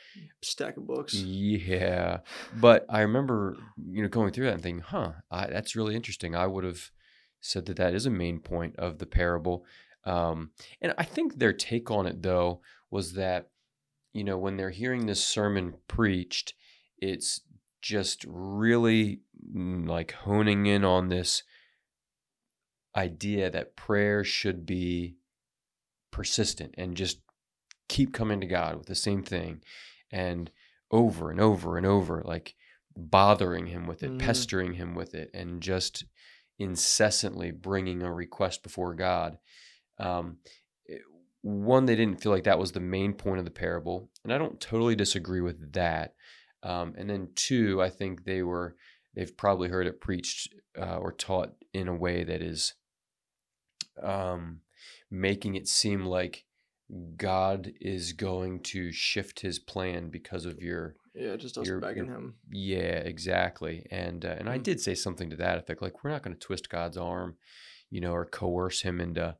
Stack 0.42 0.76
of 0.76 0.86
books. 0.86 1.14
Yeah, 1.14 2.18
but 2.58 2.86
I 2.88 3.00
remember, 3.00 3.56
you 3.90 4.02
know, 4.02 4.08
going 4.08 4.32
through 4.32 4.46
that 4.46 4.54
and 4.54 4.62
thinking, 4.62 4.82
"Huh, 4.82 5.12
I, 5.30 5.46
that's 5.46 5.76
really 5.76 5.94
interesting." 5.94 6.34
I 6.34 6.46
would 6.46 6.64
have 6.64 6.90
said 7.40 7.66
that 7.66 7.76
that 7.76 7.94
is 7.94 8.06
a 8.06 8.10
main 8.10 8.40
point 8.40 8.76
of 8.76 8.98
the 8.98 9.06
parable, 9.06 9.64
um, 10.04 10.50
and 10.80 10.94
I 10.98 11.04
think 11.04 11.38
their 11.38 11.52
take 11.52 11.90
on 11.90 12.06
it 12.06 12.22
though 12.22 12.60
was 12.90 13.14
that, 13.14 13.50
you 14.12 14.24
know, 14.24 14.38
when 14.38 14.56
they're 14.56 14.70
hearing 14.70 15.06
this 15.06 15.24
sermon 15.24 15.74
preached, 15.88 16.54
it's 16.98 17.40
just 17.82 18.24
really 18.28 19.20
mm, 19.54 19.86
like 19.88 20.12
honing 20.12 20.66
in 20.66 20.84
on 20.84 21.08
this 21.08 21.42
idea 22.96 23.50
that 23.50 23.76
prayer 23.76 24.24
should 24.24 24.64
be 24.64 25.16
persistent 26.10 26.74
and 26.78 26.96
just 26.96 27.20
keep 27.88 28.12
coming 28.12 28.40
to 28.40 28.46
God 28.46 28.76
with 28.76 28.86
the 28.86 28.94
same 28.94 29.22
thing 29.22 29.62
and 30.10 30.50
over 30.90 31.30
and 31.30 31.40
over 31.40 31.76
and 31.76 31.86
over, 31.86 32.22
like 32.24 32.54
bothering 32.96 33.66
Him 33.66 33.86
with 33.86 34.02
it, 34.02 34.12
Mhm. 34.12 34.18
pestering 34.18 34.74
Him 34.74 34.94
with 34.94 35.14
it, 35.14 35.30
and 35.34 35.60
just 35.62 36.04
incessantly 36.58 37.50
bringing 37.50 38.02
a 38.02 38.12
request 38.12 38.62
before 38.62 38.94
God. 38.94 39.38
Um, 39.98 40.38
it- 40.86 41.02
one, 41.42 41.86
they 41.86 41.96
didn't 41.96 42.20
feel 42.20 42.32
like 42.32 42.44
that 42.44 42.58
was 42.58 42.72
the 42.72 42.80
main 42.80 43.12
point 43.12 43.38
of 43.38 43.44
the 43.44 43.50
parable, 43.50 44.10
and 44.24 44.32
I 44.32 44.38
don't 44.38 44.60
totally 44.60 44.96
disagree 44.96 45.40
with 45.40 45.72
that. 45.72 46.14
Um, 46.62 46.94
and 46.96 47.08
then 47.08 47.32
two, 47.34 47.80
I 47.82 47.90
think 47.90 48.24
they 48.24 48.42
were 48.42 48.76
they've 49.14 49.36
probably 49.36 49.68
heard 49.68 49.86
it 49.86 50.00
preached 50.00 50.54
uh, 50.76 50.98
or 50.98 51.10
taught 51.12 51.54
in 51.72 51.88
a 51.88 51.94
way 51.94 52.22
that 52.24 52.42
is 52.42 52.74
um, 54.02 54.60
making 55.10 55.54
it 55.54 55.66
seem 55.68 56.04
like 56.04 56.44
God 57.16 57.72
is 57.80 58.12
going 58.12 58.62
to 58.64 58.92
shift 58.92 59.40
His 59.40 59.58
plan 59.58 60.08
because 60.08 60.44
of 60.44 60.60
your 60.62 60.96
Yeah, 61.14 61.36
just 61.36 61.56
us 61.58 61.66
You're- 61.66 61.80
begging 61.80 62.04
you're- 62.06 62.16
him. 62.16 62.34
yeah, 62.50 62.98
exactly. 62.98 63.86
And 63.90 64.24
uh, 64.24 64.36
and 64.38 64.48
I 64.48 64.58
Mm. 64.58 64.62
did 64.62 64.80
say 64.80 64.94
something 64.94 65.30
to 65.30 65.36
that 65.36 65.58
effect, 65.58 65.80
like 65.82 66.04
we're 66.04 66.10
not 66.10 66.22
going 66.22 66.36
to 66.36 66.40
twist 66.46 66.68
God's 66.68 66.96
arm, 66.96 67.38
you 67.90 68.00
know, 68.00 68.12
or 68.12 68.24
coerce 68.26 68.82
him 68.82 69.00
into 69.00 69.36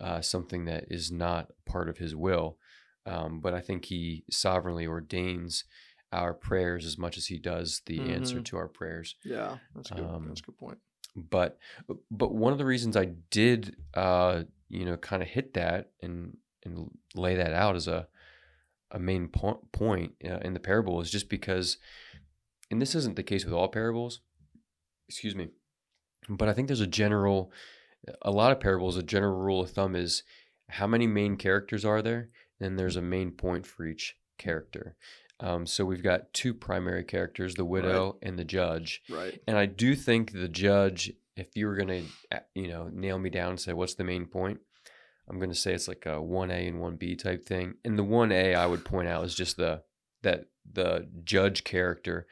uh, 0.00 0.20
something 0.20 0.64
that 0.64 0.84
is 0.90 1.10
not 1.12 1.52
part 1.64 1.88
of 1.88 1.98
His 1.98 2.14
will. 2.16 2.58
Um, 3.06 3.40
but 3.40 3.54
I 3.54 3.60
think 3.60 3.84
He 3.86 4.24
sovereignly 4.30 4.86
ordains 4.86 5.64
our 6.12 6.34
prayers 6.34 6.84
as 6.84 6.98
much 6.98 7.16
as 7.16 7.26
He 7.26 7.38
does 7.38 7.80
the 7.86 8.00
answer 8.00 8.40
Mhm. 8.40 8.44
to 8.46 8.56
our 8.56 8.68
prayers. 8.68 9.16
Yeah, 9.24 9.58
that's 9.74 9.90
good. 9.90 10.00
Um, 10.04 10.26
that's 10.28 10.40
a 10.40 10.44
good 10.44 10.58
point. 10.58 10.78
But 11.16 11.58
but 12.10 12.34
one 12.34 12.52
of 12.52 12.58
the 12.58 12.64
reasons 12.66 12.96
I 12.96 13.06
did, 13.30 13.76
uh, 13.94 14.44
you 14.68 14.84
know, 14.84 14.96
kind 14.96 15.22
of 15.22 15.28
hit 15.28 15.54
that 15.54 15.92
and 16.02 16.36
and 16.64 16.90
lay 17.14 17.34
that 17.36 17.52
out 17.52 17.76
as 17.76 17.88
a 17.88 18.08
a 18.90 18.98
main 18.98 19.28
po- 19.28 19.66
point 19.72 20.12
uh, 20.24 20.38
in 20.38 20.54
the 20.54 20.60
parable 20.60 21.00
is 21.00 21.10
just 21.10 21.28
because, 21.28 21.78
and 22.70 22.80
this 22.80 22.94
isn't 22.94 23.16
the 23.16 23.24
case 23.24 23.44
with 23.44 23.52
all 23.52 23.66
parables, 23.66 24.20
excuse 25.08 25.34
me, 25.34 25.48
but 26.28 26.48
I 26.48 26.52
think 26.52 26.68
there's 26.68 26.80
a 26.80 26.86
general, 26.86 27.50
a 28.22 28.30
lot 28.30 28.52
of 28.52 28.60
parables, 28.60 28.96
a 28.96 29.02
general 29.02 29.36
rule 29.36 29.62
of 29.62 29.70
thumb 29.70 29.96
is 29.96 30.22
how 30.68 30.86
many 30.86 31.08
main 31.08 31.36
characters 31.36 31.84
are 31.84 32.02
there, 32.02 32.28
and 32.60 32.78
there's 32.78 32.96
a 32.96 33.02
main 33.02 33.32
point 33.32 33.66
for 33.66 33.84
each 33.84 34.16
character. 34.38 34.96
Um, 35.40 35.66
so 35.66 35.84
we've 35.84 36.02
got 36.02 36.32
two 36.32 36.54
primary 36.54 37.02
characters, 37.02 37.54
the 37.54 37.64
widow 37.64 38.16
and 38.22 38.38
the 38.38 38.44
judge. 38.44 39.02
Right. 39.10 39.40
And 39.48 39.58
I 39.58 39.66
do 39.66 39.96
think 39.96 40.32
the 40.32 40.48
judge, 40.48 41.12
if 41.36 41.56
you 41.56 41.66
were 41.66 41.74
going 41.74 41.88
to, 42.30 42.42
you 42.54 42.68
know, 42.68 42.88
nail 42.92 43.18
me 43.18 43.30
down 43.30 43.50
and 43.50 43.60
say, 43.60 43.72
what's 43.72 43.94
the 43.94 44.04
main 44.04 44.26
point? 44.26 44.60
I'm 45.28 45.38
going 45.38 45.50
to 45.50 45.56
say 45.56 45.72
it's 45.72 45.88
like 45.88 46.04
a 46.06 46.16
1A 46.20 46.68
and 46.68 46.78
1B 46.80 47.18
type 47.22 47.46
thing. 47.46 47.74
And 47.84 47.98
the 47.98 48.04
1A 48.04 48.54
I 48.54 48.66
would 48.66 48.84
point 48.84 49.08
out 49.08 49.24
is 49.24 49.34
just 49.34 49.56
the, 49.56 49.82
that 50.22 50.46
the 50.70 51.08
judge 51.24 51.64
character 51.64 52.26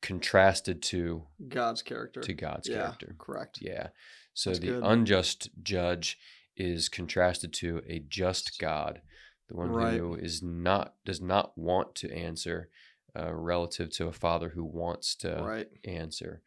contrasted 0.00 0.82
to, 0.82 1.24
God's 1.48 1.82
character. 1.82 2.20
to 2.20 2.32
God's 2.34 2.68
yeah, 2.68 2.76
character. 2.76 3.14
correct. 3.18 3.58
Yeah. 3.62 3.88
So 4.34 4.50
That's 4.50 4.60
the 4.60 4.66
good. 4.66 4.82
unjust 4.84 5.50
judge 5.62 6.18
is 6.56 6.88
contrasted 6.88 7.52
to 7.54 7.82
a 7.88 8.00
just 8.00 8.58
God, 8.58 9.00
the 9.48 9.56
one 9.56 9.70
Right. 9.70 9.98
who 9.98 10.14
is 10.14 10.42
not, 10.42 10.94
does 11.04 11.20
not 11.20 11.56
want 11.56 11.94
to 11.96 12.12
answer 12.12 12.68
uh, 13.14 13.32
relative 13.32 13.90
to 13.90 14.06
a 14.08 14.12
father 14.12 14.48
who 14.50 14.64
wants 14.64 15.14
to 15.16 15.40
Right. 15.42 15.68
answer, 15.84 16.40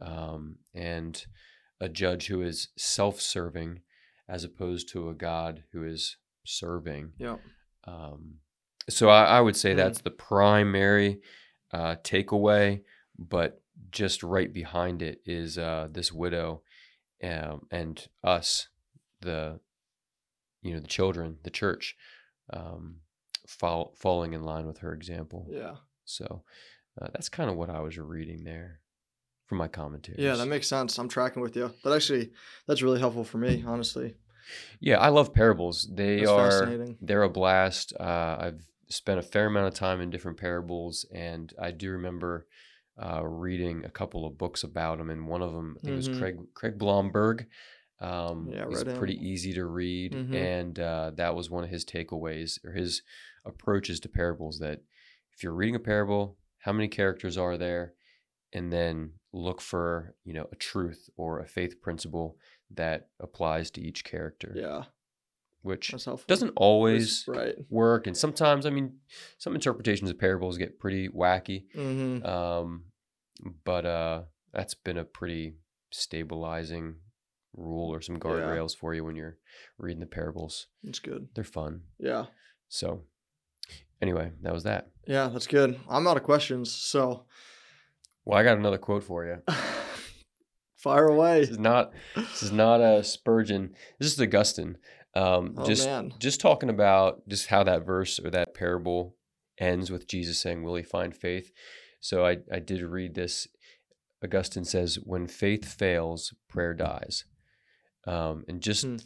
um, 0.00 0.56
and 0.74 1.26
a 1.78 1.90
judge 1.90 2.28
who 2.28 2.40
is 2.40 2.68
self-serving 2.78 3.82
as 4.28 4.44
opposed 4.44 4.88
to 4.90 5.08
a 5.08 5.14
God 5.14 5.62
who 5.72 5.84
is 5.84 6.16
serving. 6.44 7.12
Yep. 7.18 7.40
Um, 7.84 8.36
so 8.88 9.08
I, 9.08 9.24
I 9.24 9.40
would 9.40 9.56
say 9.56 9.72
Mm. 9.72 9.76
that's 9.76 10.00
the 10.00 10.10
primary 10.10 11.20
uh, 11.72 11.96
takeaway, 12.02 12.82
but 13.18 13.60
just 13.90 14.22
right 14.22 14.52
behind 14.52 15.02
it 15.02 15.20
is 15.26 15.58
uh, 15.58 15.88
this 15.90 16.12
widow 16.12 16.62
um, 17.22 17.66
and 17.70 18.06
us, 18.24 18.68
the 19.20 19.60
you 20.62 20.74
know 20.74 20.80
the 20.80 20.86
children, 20.88 21.38
the 21.44 21.50
church, 21.50 21.96
um, 22.52 22.96
fall, 23.46 23.94
falling 23.96 24.32
in 24.32 24.42
line 24.42 24.66
with 24.66 24.78
her 24.78 24.92
example. 24.92 25.46
Yeah. 25.50 25.76
So 26.04 26.42
uh, 27.00 27.08
that's 27.12 27.28
kind 27.28 27.50
of 27.50 27.56
what 27.56 27.70
I 27.70 27.80
was 27.80 27.98
reading 27.98 28.44
there 28.44 28.80
from 29.46 29.58
my 29.58 29.68
commentaries. 29.68 30.20
Yeah, 30.20 30.36
that 30.36 30.46
makes 30.48 30.66
sense. 30.66 30.98
I'm 30.98 31.08
tracking 31.08 31.42
with 31.42 31.56
you. 31.56 31.72
That 31.84 31.92
actually, 31.92 32.32
that's 32.66 32.82
really 32.82 33.00
helpful 33.00 33.24
for 33.24 33.38
me, 33.38 33.64
honestly. 33.66 34.16
yeah, 34.80 34.98
I 34.98 35.08
love 35.08 35.32
parables. 35.32 35.88
They 35.92 36.18
That's 36.18 36.30
are 36.30 36.50
fascinating. 36.50 36.98
they're 37.00 37.22
a 37.22 37.28
blast. 37.30 37.92
Uh, 37.98 38.36
I've 38.40 38.62
spent 38.88 39.18
a 39.18 39.22
fair 39.22 39.46
amount 39.46 39.68
of 39.68 39.74
time 39.74 40.00
in 40.00 40.10
different 40.10 40.38
parables, 40.38 41.06
and 41.12 41.52
I 41.60 41.70
do 41.70 41.92
remember 41.92 42.46
uh, 43.02 43.22
reading 43.26 43.84
a 43.84 43.90
couple 43.90 44.24
of 44.24 44.38
books 44.38 44.62
about 44.64 44.96
them. 44.98 45.10
And 45.10 45.28
one 45.28 45.42
of 45.42 45.52
them, 45.52 45.76
I 45.78 45.84
think, 45.84 45.92
Mhm. 45.94 45.96
was 45.96 46.08
Craig 46.08 46.36
Craig 46.54 46.78
Blomberg. 46.78 47.46
Um, 48.00 48.48
Yeah, 48.50 48.66
him. 48.66 48.94
pretty 48.96 49.14
easy 49.26 49.52
to 49.54 49.64
read, 49.66 50.12
Mhm. 50.12 50.34
and 50.34 50.78
uh, 50.78 51.10
that 51.14 51.34
was 51.34 51.50
one 51.50 51.64
of 51.64 51.70
his 51.70 51.84
takeaways 51.84 52.62
or 52.64 52.72
his 52.72 53.02
approaches 53.44 54.00
to 54.00 54.08
parables. 54.08 54.58
That 54.60 54.80
if 55.32 55.42
you're 55.42 55.54
reading 55.54 55.74
a 55.76 55.78
parable, 55.80 56.36
how 56.58 56.72
many 56.72 56.88
characters 56.88 57.36
are 57.38 57.56
there, 57.56 57.94
and 58.52 58.72
then 58.72 59.12
look 59.32 59.60
for 59.60 60.14
you 60.24 60.32
know 60.32 60.48
a 60.52 60.56
truth 60.56 61.08
or 61.16 61.40
a 61.40 61.46
faith 61.48 61.80
principle 61.82 62.36
that 62.74 63.08
applies 63.20 63.70
to 63.72 63.80
each 63.80 64.04
character, 64.04 64.52
Yeah, 64.56 64.84
which 65.62 65.92
doesn't 66.26 66.52
always 66.56 67.24
right. 67.28 67.54
work 67.70 68.06
and 68.06 68.16
sometimes 68.16 68.64
i 68.66 68.70
mean 68.70 68.98
some 69.38 69.54
interpretations 69.54 70.10
of 70.10 70.18
parables 70.18 70.58
get 70.58 70.78
pretty 70.78 71.08
wacky 71.08 71.64
Mm-hmm. 71.74 72.24
um 72.26 72.84
but 73.64 73.84
uh 73.84 74.22
that's 74.52 74.74
been 74.74 74.96
a 74.96 75.04
pretty 75.04 75.54
stabilizing 75.90 76.96
rule 77.54 77.92
or 77.92 78.00
some 78.00 78.18
guardrails 78.18 78.76
for 78.76 78.94
you 78.94 79.04
when 79.04 79.16
you're 79.16 79.38
reading 79.78 80.00
the 80.00 80.06
parables 80.06 80.68
it's 80.84 80.98
good. 81.00 81.28
they're 81.34 81.44
fun 81.44 81.82
Yeah, 81.98 82.26
so 82.68 83.02
anyway 84.00 84.30
that 84.42 84.52
was 84.52 84.62
that 84.64 84.88
yeah, 85.08 85.28
that's 85.28 85.46
good. 85.46 85.78
I'm 85.88 86.08
out 86.08 86.16
of 86.16 86.24
questions, 86.24 86.72
so 86.74 87.26
well 88.26 88.38
i 88.38 88.42
got 88.42 88.58
another 88.58 88.76
quote 88.78 89.02
for 89.04 89.24
you 89.24 89.38
fire 90.76 91.06
away. 91.06 91.40
this 91.40 91.50
is 91.50 91.58
not 91.58 91.92
this 92.14 92.42
is 92.42 92.52
not 92.52 92.80
a 92.80 93.02
spurgeon 93.02 93.74
this 93.98 94.12
is 94.12 94.20
augustine 94.20 94.76
um 95.14 95.54
Oh 95.56 95.64
just 95.66 95.86
man. 95.86 96.12
just 96.18 96.40
talking 96.40 96.68
about 96.68 97.26
just 97.28 97.46
how 97.46 97.64
that 97.64 97.86
verse 97.86 98.18
or 98.20 98.30
that 98.30 98.54
parable 98.54 99.16
ends 99.58 99.90
with 99.90 100.06
Jesus 100.06 100.38
saying, 100.38 100.62
"Will 100.62 100.74
he 100.74 100.82
find 100.82 101.16
faith?" 101.16 101.50
So 102.00 102.26
I, 102.26 102.36
I 102.52 102.58
did 102.58 102.82
read 102.82 103.14
this. 103.14 103.48
Augustine 104.22 104.64
says, 104.66 104.98
when 105.02 105.26
faith 105.26 105.64
fails, 105.64 106.34
prayer 106.46 106.74
dies. 106.74 107.24
Um, 108.06 108.44
and 108.48 108.60
just 108.60 108.84
Hmm. 108.84 108.96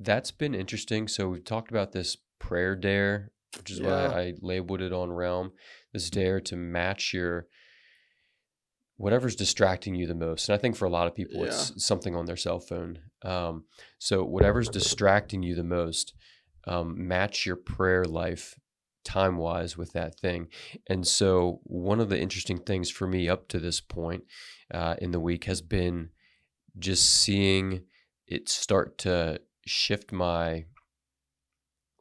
that's 0.00 0.32
been 0.32 0.54
interesting. 0.56 1.06
So 1.06 1.28
we've 1.28 1.44
talked 1.44 1.70
about 1.70 1.92
this 1.92 2.16
prayer 2.40 2.74
dare, 2.74 3.30
which 3.56 3.70
is 3.70 3.78
Yeah. 3.80 3.86
why 3.86 4.20
I 4.22 4.32
labeled 4.42 4.82
it 4.82 4.92
on 4.92 5.12
Realm. 5.12 5.52
This 5.92 6.10
dare 6.10 6.40
to 6.40 6.56
match 6.56 7.14
your 7.14 7.46
whatever's 8.96 9.36
distracting 9.36 9.94
you 9.94 10.06
the 10.06 10.14
most. 10.14 10.48
And 10.48 10.54
I 10.54 10.58
think 10.58 10.76
for 10.76 10.86
a 10.86 10.90
lot 10.90 11.06
of 11.06 11.14
people, 11.14 11.44
it's 11.44 11.84
something 11.84 12.14
on 12.14 12.26
their 12.26 12.36
cell 12.36 12.60
phone. 12.60 12.98
Um, 13.22 13.64
so 13.98 14.24
whatever's 14.24 14.68
distracting 14.68 15.42
you 15.42 15.54
the 15.54 15.64
most, 15.64 16.14
um, 16.66 17.06
match 17.06 17.46
your 17.46 17.56
prayer 17.56 18.04
life 18.04 18.58
time 19.04 19.36
wise 19.36 19.76
with 19.76 19.92
that 19.92 20.18
thing. 20.18 20.48
And 20.88 21.06
so 21.06 21.60
one 21.62 22.00
of 22.00 22.08
the 22.08 22.18
interesting 22.18 22.58
things 22.58 22.90
for 22.90 23.06
me 23.06 23.28
up 23.28 23.48
to 23.48 23.60
this 23.60 23.80
point 23.80 24.24
uh, 24.72 24.96
in 24.98 25.12
the 25.12 25.20
week 25.20 25.44
has 25.44 25.62
been 25.62 26.10
just 26.78 27.08
seeing 27.08 27.82
it 28.26 28.48
start 28.48 28.98
to 28.98 29.40
shift 29.64 30.12
my 30.12 30.64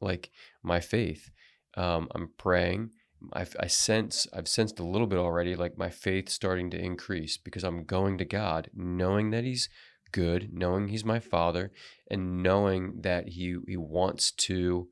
like 0.02 0.32
my 0.64 0.80
faith. 0.80 1.30
Um, 1.78 2.08
I'm 2.14 2.32
praying. 2.38 2.92
I, 3.34 3.46
I 3.60 3.68
sense 3.68 4.28
I've 4.34 4.48
sensed 4.48 4.80
a 4.80 4.86
little 4.86 5.08
bit 5.08 5.20
already, 5.20 5.56
like 5.56 5.78
my 5.78 5.90
faith 5.90 6.30
starting 6.30 6.70
to 6.72 6.80
increase 6.80 7.38
because 7.38 7.64
I'm 7.64 7.84
going 7.84 8.18
to 8.18 8.26
God, 8.26 8.70
knowing 8.74 9.32
that 9.32 9.44
He's 9.44 9.70
good, 10.12 10.50
knowing 10.54 10.88
He's 10.88 11.06
my 11.06 11.20
Father, 11.20 11.72
and 12.10 12.42
knowing 12.42 13.02
that 13.02 13.30
He 13.30 13.58
He 13.68 13.78
wants 13.78 14.32
to 14.32 14.90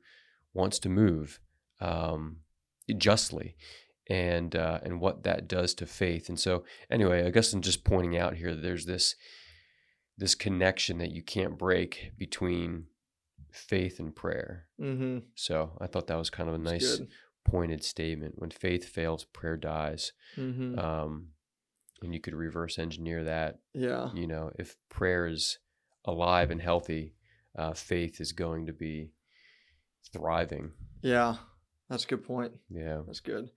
wants 0.52 0.78
to 0.80 0.88
move 0.88 1.40
um, 1.80 2.38
justly, 2.96 3.56
and 4.08 4.54
uh, 4.54 4.80
and 4.82 5.00
what 5.00 5.24
that 5.24 5.48
does 5.48 5.74
to 5.74 5.86
faith. 5.86 6.28
And 6.28 6.38
so, 6.38 6.64
anyway, 6.90 7.26
I 7.26 7.30
guess 7.30 7.52
I'm 7.52 7.62
just 7.62 7.84
pointing 7.84 8.16
out 8.16 8.36
here. 8.36 8.54
that 8.54 8.62
There's 8.62 8.86
this 8.86 9.16
this 10.16 10.34
connection 10.34 10.98
that 10.98 11.10
you 11.10 11.22
can't 11.22 11.58
break 11.58 12.12
between 12.16 12.86
faith 13.50 13.98
and 13.98 14.14
prayer. 14.14 14.66
Mm-hmm. 14.80 15.18
So 15.34 15.76
I 15.80 15.86
thought 15.86 16.06
that 16.08 16.18
was 16.18 16.30
kind 16.30 16.48
of 16.48 16.54
a 16.54 16.58
nice. 16.58 17.00
Pointed 17.44 17.84
statement. 17.84 18.34
When 18.38 18.50
faith 18.50 18.84
fails, 18.84 19.24
prayer 19.24 19.56
dies. 19.56 20.12
Mm-hmm. 20.36 20.78
Um, 20.78 21.28
and 22.02 22.12
you 22.14 22.20
could 22.20 22.34
reverse 22.34 22.78
engineer 22.78 23.24
that. 23.24 23.60
yeah. 23.72 24.10
You 24.14 24.26
know, 24.26 24.50
if 24.58 24.76
prayer 24.90 25.26
is 25.26 25.58
alive 26.04 26.50
and 26.50 26.60
healthy, 26.60 27.14
uh, 27.56 27.72
faith 27.72 28.20
is 28.20 28.32
going 28.32 28.66
to 28.66 28.72
be 28.72 29.10
thriving. 30.12 30.72
Yeah. 31.02 31.36
That's 31.88 32.04
a 32.04 32.08
good 32.08 32.24
point. 32.24 32.52
Yeah. 32.70 33.02
That's 33.06 33.20
good. 33.20 33.50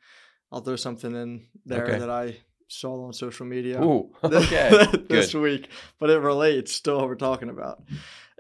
I'll 0.52 0.62
throw 0.62 0.76
something 0.76 1.14
in 1.16 1.48
there 1.66 1.86
Okay. 1.86 2.00
that 2.00 2.10
I 2.10 2.38
saw 2.70 3.06
on 3.06 3.14
social 3.14 3.46
media. 3.46 3.84
Ooh. 3.84 4.12
Okay. 4.24 4.86
this 5.10 5.34
Good. 5.34 5.42
week, 5.42 5.70
but 6.00 6.10
it 6.10 6.20
relates 6.20 6.80
to 6.82 6.96
what 6.96 7.08
we're 7.08 7.16
talking 7.16 7.50
about. 7.50 7.84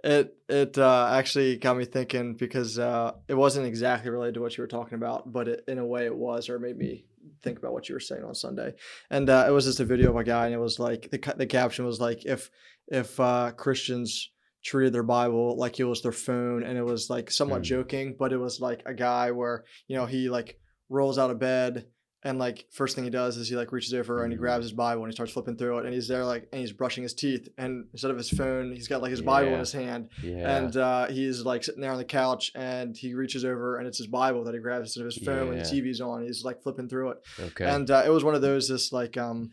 It 0.04 0.36
it 0.48 0.78
uh, 0.78 1.10
actually 1.12 1.58
got 1.58 1.78
me 1.78 1.86
thinking 1.86 2.36
because 2.36 2.78
uh, 2.78 3.14
it 3.28 3.34
wasn't 3.34 3.66
exactly 3.68 4.10
related 4.12 4.36
to 4.36 4.42
what 4.42 4.56
you 4.56 4.62
were 4.62 4.68
talking 4.68 4.96
about, 4.96 5.32
but 5.32 5.48
it, 5.48 5.64
in 5.68 5.80
a 5.80 5.86
way 5.86 6.06
it 6.06 6.16
was, 6.16 6.50
or 6.50 6.60
made 6.60 6.78
me 6.78 7.06
think 7.42 7.58
about 7.58 7.74
what 7.74 7.90
you 7.90 7.96
were 7.96 8.00
saying 8.00 8.24
on 8.24 8.36
Sunday. 8.36 8.74
And 9.10 9.30
uh, 9.30 9.46
it 9.48 9.52
was 9.52 9.66
just 9.66 9.80
a 9.80 9.86
video 9.86 10.12
of 10.12 10.16
a 10.16 10.24
guy, 10.24 10.46
and 10.46 10.54
it 10.54 10.60
was 10.60 10.80
like 10.80 11.10
the 11.10 11.34
the 11.36 11.48
caption 11.48 11.86
was 11.86 12.00
like 12.00 12.26
if 12.26 12.52
if 12.88 13.20
uh, 13.20 13.52
Christians 13.58 14.32
treated 14.64 14.94
their 14.94 15.04
Bible 15.04 15.56
like 15.58 15.80
it 15.80 15.86
was 15.86 16.02
their 16.02 16.12
phone, 16.12 16.64
and 16.64 16.78
it 16.78 16.86
was 16.86 17.10
like 17.10 17.32
somewhat 17.32 17.62
Mm. 17.62 17.66
joking, 17.66 18.16
but 18.18 18.32
it 18.34 18.38
was 18.38 18.60
like 18.62 18.84
a 18.86 18.94
guy 18.94 19.32
where 19.32 19.64
you 19.88 19.96
know 19.98 20.06
he 20.06 20.30
like 20.30 20.60
rolls 20.90 21.18
out 21.18 21.32
of 21.32 21.40
bed 21.40 21.88
and 22.24 22.40
like 22.40 22.66
first 22.72 22.96
thing 22.96 23.04
he 23.04 23.10
does 23.12 23.38
is 23.38 23.48
he 23.48 23.56
like 23.56 23.72
reaches 23.72 23.94
over 23.94 24.24
and 24.24 24.34
he 24.34 24.38
grabs 24.38 24.64
his 24.66 24.72
Bible 24.74 25.04
and 25.04 25.12
he 25.12 25.16
starts 25.16 25.32
flipping 25.32 25.56
through 25.56 25.78
it 25.80 25.86
and 25.86 25.94
he's 25.94 26.08
there 26.08 26.26
like 26.26 26.48
and 26.52 26.60
he's 26.60 26.72
brushing 26.72 27.04
his 27.04 27.14
teeth 27.14 27.48
and 27.60 27.86
instead 27.94 28.10
of 28.10 28.18
his 28.18 28.30
phone 28.30 28.72
he's 28.76 28.88
got 28.88 29.02
like 29.04 29.12
his 29.12 29.22
Bible 29.22 29.54
in 29.54 29.60
his 29.60 29.72
hand 29.72 30.10
Yeah. 30.24 30.58
and 30.58 30.76
uh, 30.76 31.08
he's 31.08 31.44
like 31.46 31.64
sitting 31.64 31.80
there 31.82 31.92
on 31.92 32.00
the 32.00 32.04
couch 32.06 32.52
and 32.56 32.98
he 32.98 33.14
reaches 33.14 33.46
over 33.46 33.78
and 33.78 33.88
it's 33.88 34.00
his 34.00 34.08
Bible 34.08 34.44
that 34.46 34.56
he 34.56 34.60
grabs 34.60 34.90
instead 34.90 35.02
of 35.02 35.14
his 35.14 35.24
phone 35.24 35.44
yeah. 35.44 35.50
when 35.50 35.58
the 35.60 35.64
TV's 35.64 36.02
on 36.02 36.24
he's 36.24 36.44
like 36.44 36.64
flipping 36.64 36.90
through 36.90 37.12
it 37.12 37.18
okay. 37.40 37.66
and 37.66 37.90
uh, 37.92 38.02
it 38.06 38.10
was 38.10 38.24
one 38.24 38.34
of 38.36 38.42
those 38.42 38.68
just 38.68 38.92
like 38.92 39.16
um 39.16 39.52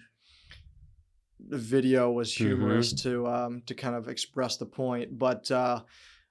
the 1.46 1.58
video 1.58 2.10
was 2.10 2.32
Mm-hmm. 2.32 2.44
humorous 2.46 2.92
to 3.02 3.26
um 3.26 3.62
to 3.66 3.74
kind 3.74 3.94
of 3.94 4.08
express 4.08 4.56
the 4.56 4.66
point 4.66 5.18
but 5.18 5.50
uh 5.50 5.82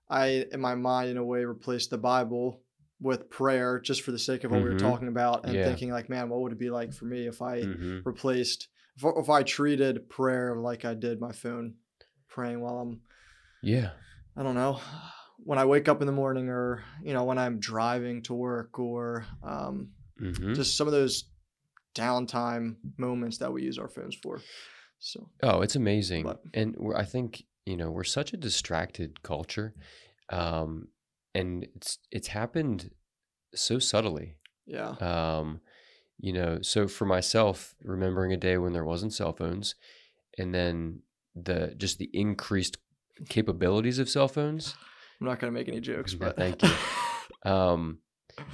I 0.09 0.45
in 0.51 0.59
my 0.59 0.73
mind 0.73 1.09
in 1.11 1.17
a 1.17 1.23
way 1.23 1.45
replaced 1.45 1.91
the 1.91 1.97
Bible 1.99 2.62
with 3.03 3.29
prayer 3.29 3.79
just 3.79 4.01
for 4.01 4.11
the 4.11 4.17
sake 4.19 4.43
of 4.45 4.51
what 4.51 4.61
we 4.63 4.69
were 4.69 4.75
Mhm. 4.75 4.79
talking 4.89 5.07
about 5.09 5.45
and 5.45 5.53
Yeah. 5.55 5.65
thinking 5.65 5.91
like 5.91 6.09
man 6.09 6.29
what 6.29 6.39
would 6.41 6.53
it 6.53 6.57
be 6.57 6.69
like 6.71 6.91
for 6.93 7.05
me 7.05 7.27
if 7.27 7.41
I 7.41 7.63
hmm 7.65 7.99
replaced 8.05 8.69
if, 8.97 9.03
if 9.17 9.29
I 9.29 9.43
treated 9.43 10.09
prayer 10.09 10.55
like 10.55 10.85
I 10.85 10.93
did 10.93 11.19
my 11.19 11.31
phone 11.33 11.75
praying 12.29 12.59
while 12.61 12.79
I'm 12.79 13.01
Yeah. 13.61 13.91
I 14.35 14.41
don't 14.43 14.55
know 14.55 14.79
when 15.37 15.59
I 15.59 15.65
wake 15.65 15.87
up 15.89 15.99
in 16.01 16.07
the 16.07 16.13
morning 16.23 16.47
or 16.49 16.83
you 17.03 17.13
know 17.13 17.23
when 17.25 17.37
I'm 17.37 17.59
driving 17.59 18.21
to 18.23 18.33
work 18.33 18.79
or 18.79 19.25
um, 19.43 19.89
hmm 20.17 20.53
just 20.53 20.77
some 20.77 20.87
of 20.87 20.93
those 20.93 21.25
downtime 21.95 22.75
moments 22.97 23.37
that 23.39 23.51
we 23.53 23.63
use 23.63 23.77
our 23.77 23.87
phones 23.89 24.15
for. 24.15 24.41
So 24.99 25.29
Oh, 25.43 25.61
it's 25.61 25.75
amazing. 25.75 26.23
But- 26.23 26.41
and 26.53 26.75
we're, 26.77 26.95
I 26.95 27.03
think, 27.05 27.43
you 27.65 27.75
know, 27.77 27.91
we're 27.91 28.03
such 28.05 28.33
a 28.33 28.37
distracted 28.37 29.21
culture. 29.21 29.75
Um, 30.29 30.87
and 31.35 31.63
it's 31.75 31.97
it's 32.11 32.27
happened 32.29 32.91
so 33.55 33.79
subtly. 33.79 34.37
yeah, 34.65 34.89
Um, 35.01 35.61
you 36.19 36.33
know, 36.33 36.59
so 36.61 36.87
for 36.87 37.05
myself, 37.05 37.75
remembering 37.83 38.31
a 38.33 38.37
day 38.37 38.57
when 38.57 38.73
there 38.73 38.85
wasn't 38.85 39.13
cell 39.13 39.33
phones 39.33 39.75
and 40.37 40.53
then 40.53 41.01
the 41.35 41.73
just 41.77 41.97
the 41.97 42.09
increased 42.13 42.77
capabilities 43.29 43.99
of 43.99 44.09
cell 44.09 44.27
phones. 44.27 44.75
I'm 45.19 45.27
not 45.27 45.39
gonna 45.39 45.51
make 45.51 45.67
any 45.67 45.79
jokes, 45.81 46.13
but 46.13 46.35
thank 46.35 46.61
you. 46.63 46.69
Um, 47.45 47.99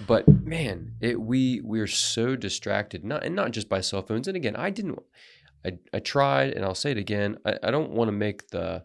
but 0.08 0.28
man, 0.28 0.96
it 1.00 1.20
we 1.22 1.62
we're 1.63 1.88
so 1.88 2.36
distracted, 2.36 3.04
not 3.04 3.24
and 3.24 3.36
not 3.36 3.52
just 3.52 3.70
by 3.70 3.82
cell 3.82 4.02
phones. 4.02 4.28
And 4.28 4.36
again, 4.36 4.56
I 4.56 4.70
didn't. 4.72 5.00
I 5.65 5.78
I 5.94 6.00
tried, 6.00 6.54
and 6.54 6.65
I'll 6.65 6.74
say 6.76 6.92
it 6.92 6.98
again. 6.98 7.38
I, 7.46 7.60
I 7.63 7.72
don't 7.72 7.92
want 7.92 8.08
to 8.08 8.12
make 8.13 8.50
the, 8.50 8.84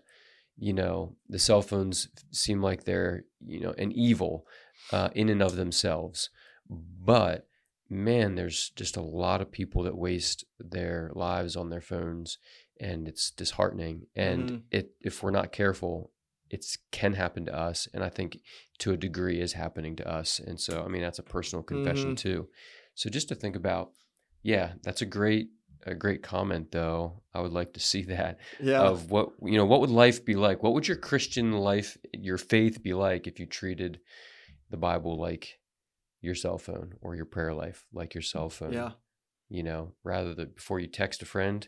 you 0.57 0.73
know, 0.73 1.17
the 1.29 1.39
cell 1.39 1.63
phones 1.63 2.09
seem 2.31 2.63
like 2.63 2.85
they're 2.85 3.25
you 3.45 3.61
know 3.61 3.75
an 3.79 3.93
evil, 3.93 4.47
uh, 4.93 5.11
in 5.15 5.29
and 5.29 5.43
of 5.43 5.57
themselves. 5.57 6.31
But 6.69 7.47
man, 7.89 8.35
there's 8.35 8.71
just 8.71 8.97
a 8.97 9.03
lot 9.03 9.41
of 9.41 9.53
people 9.53 9.83
that 9.83 9.97
waste 9.97 10.45
their 10.59 11.11
lives 11.15 11.57
on 11.57 11.71
their 11.71 11.81
phones, 11.81 12.39
and 12.81 13.07
it's 13.09 13.31
disheartening. 13.31 14.07
And 14.17 14.51
Mhm. 14.51 14.63
it 14.71 14.91
if 15.01 15.23
we're 15.23 15.31
not 15.31 15.53
careful, 15.53 16.13
it 16.51 16.65
can 16.91 17.15
happen 17.15 17.45
to 17.47 17.55
us, 17.55 17.89
and 17.93 18.05
I 18.05 18.09
think 18.09 18.39
to 18.79 18.93
a 18.93 18.97
degree 18.97 19.41
is 19.41 19.53
happening 19.55 19.97
to 19.97 20.09
us. 20.09 20.39
And 20.39 20.61
so, 20.61 20.83
I 20.85 20.89
mean, 20.89 21.03
that's 21.03 21.19
a 21.19 21.23
personal 21.23 21.63
confession 21.63 22.13
Mhm. 22.13 22.17
too. 22.17 22.49
So 22.95 23.11
just 23.11 23.29
to 23.29 23.35
think 23.35 23.57
about, 23.57 23.93
yeah, 24.43 24.75
that's 24.83 25.03
a 25.03 25.07
great 25.07 25.49
a 25.87 25.95
great 25.95 26.23
comment 26.23 26.71
though. 26.73 27.23
I 27.35 27.41
would 27.41 27.53
like 27.53 27.73
to 27.75 27.81
see 27.81 28.03
that 28.05 28.39
yeah, 28.61 28.81
of 28.83 29.11
what 29.11 29.31
you 29.43 29.57
know, 29.59 29.65
what 29.67 29.81
would 29.81 29.91
life 29.91 30.25
be 30.25 30.35
like? 30.35 30.63
What 30.63 30.73
would 30.75 30.87
your 30.89 30.97
Christian 30.97 31.53
life, 31.53 31.97
your 32.13 32.39
faith 32.39 32.83
be 32.83 32.95
like 32.95 33.27
if 33.27 33.39
you 33.41 33.47
treated 33.47 34.01
the 34.71 34.77
Bible 34.77 35.19
like 35.21 35.59
your 36.21 36.35
cell 36.35 36.59
phone 36.59 36.95
or 37.03 37.15
your 37.15 37.27
prayer 37.27 37.53
life 37.53 37.87
like 37.93 38.15
your 38.15 38.23
cell 38.23 38.49
phone? 38.49 38.73
yeah, 38.73 38.93
You 39.49 39.63
know, 39.63 39.93
rather 40.05 40.35
than 40.35 40.51
before 40.55 40.81
you 40.81 40.87
text 40.87 41.23
a 41.23 41.27
friend, 41.27 41.67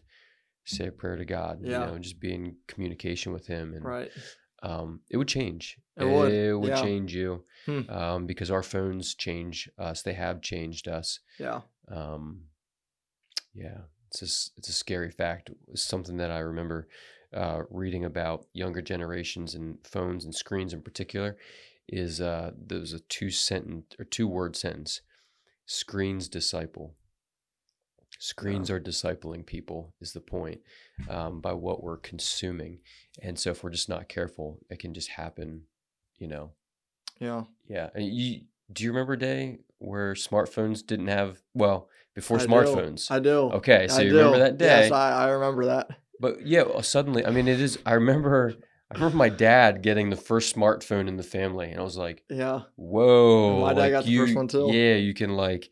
say 0.64 0.86
a 0.86 0.92
prayer 0.92 1.16
to 1.16 1.24
God. 1.24 1.60
Yeah. 1.62 1.80
You 1.80 1.92
know, 1.92 1.98
just 1.98 2.20
be 2.20 2.32
in 2.34 2.56
communication 2.68 3.32
with 3.32 3.46
him 3.46 3.74
and 3.74 3.84
right, 3.84 4.10
um, 4.62 5.00
it 5.10 5.16
would 5.16 5.28
change. 5.28 5.76
It 5.98 6.04
would, 6.04 6.68
yeah. 6.68 6.80
change 6.82 7.14
you 7.14 7.44
Hmm. 7.66 7.88
um, 7.90 8.26
because 8.26 8.50
our 8.50 8.62
phones 8.62 9.14
change 9.14 9.68
us. 9.78 10.02
They 10.02 10.12
have 10.14 10.40
changed 10.42 10.86
us. 10.88 11.20
yeah, 11.38 11.62
Um, 11.88 12.42
yeah, 13.54 13.82
it's 14.08 14.22
a, 14.22 14.58
it's 14.58 14.68
a 14.68 14.72
scary 14.72 15.10
fact. 15.10 15.50
It's 15.68 15.82
something 15.82 16.16
that 16.18 16.30
I 16.30 16.38
remember 16.38 16.88
uh, 17.34 17.62
reading 17.70 18.04
about 18.04 18.46
younger 18.52 18.82
generations 18.82 19.54
and 19.54 19.78
phones 19.84 20.24
and 20.24 20.34
screens 20.34 20.72
in 20.72 20.82
particular. 20.82 21.36
Is 21.88 22.20
uh, 22.20 22.50
there's 22.56 22.92
a 22.92 23.00
two 23.00 23.30
sentence 23.30 23.94
or 23.98 24.04
two 24.04 24.26
word 24.26 24.56
sentence: 24.56 25.02
screens 25.66 26.28
disciple. 26.28 26.94
Screens 28.18 28.70
are 28.70 28.80
discipling 28.80 29.44
people 29.44 29.92
is 30.00 30.12
the 30.12 30.20
point 30.20 30.60
um, 31.10 31.40
by 31.40 31.52
what 31.52 31.82
we're 31.82 31.98
consuming, 31.98 32.78
and 33.22 33.38
so 33.38 33.50
if 33.50 33.62
we're 33.62 33.70
just 33.70 33.88
not 33.88 34.08
careful, 34.08 34.58
it 34.70 34.78
can 34.78 34.94
just 34.94 35.10
happen. 35.10 35.62
You 36.18 36.28
know, 36.28 36.52
yeah. 37.20 37.44
yeah. 37.68 37.90
And 37.94 38.06
you 38.06 38.40
do 38.72 38.84
you 38.84 38.90
remember 38.90 39.12
a 39.12 39.18
day 39.18 39.58
where 39.78 40.14
smartphones 40.14 40.86
didn't 40.86 41.08
have 41.08 41.42
well 41.54 41.88
before 42.14 42.38
I 42.38 42.42
do. 42.42 42.48
smartphones? 42.48 43.10
I 43.10 43.18
do. 43.18 43.50
okay, 43.52 43.88
so 43.88 43.98
I 43.98 44.00
you 44.02 44.16
remember 44.16 44.38
that 44.38 44.58
day? 44.58 44.66
Yes, 44.66 44.92
I, 44.92 45.26
I 45.26 45.28
remember 45.30 45.66
that. 45.66 45.88
but 46.20 46.46
yeah, 46.46 46.80
suddenly, 46.80 47.24
I 47.26 47.30
mean, 47.30 47.48
it 47.48 47.60
is. 47.60 47.78
I 47.86 47.94
remember. 47.94 48.54
I 48.88 48.94
remember 48.94 49.16
my 49.16 49.30
dad 49.30 49.82
getting 49.82 50.10
the 50.10 50.16
first 50.16 50.54
smartphone 50.54 51.08
in 51.08 51.16
the 51.16 51.24
family, 51.24 51.70
and 51.70 51.80
I 51.80 51.82
was 51.82 51.96
like, 51.96 52.22
Yeah, 52.30 52.62
"Whoa!" 52.76 53.60
My 53.60 53.74
dad 53.74 53.80
like 53.80 53.90
got 53.92 54.04
the 54.04 54.16
first 54.16 54.36
one, 54.36 54.46
too. 54.48 54.70
Yeah, 54.72 54.94
you 54.94 55.12
can 55.12 55.30
like 55.36 55.70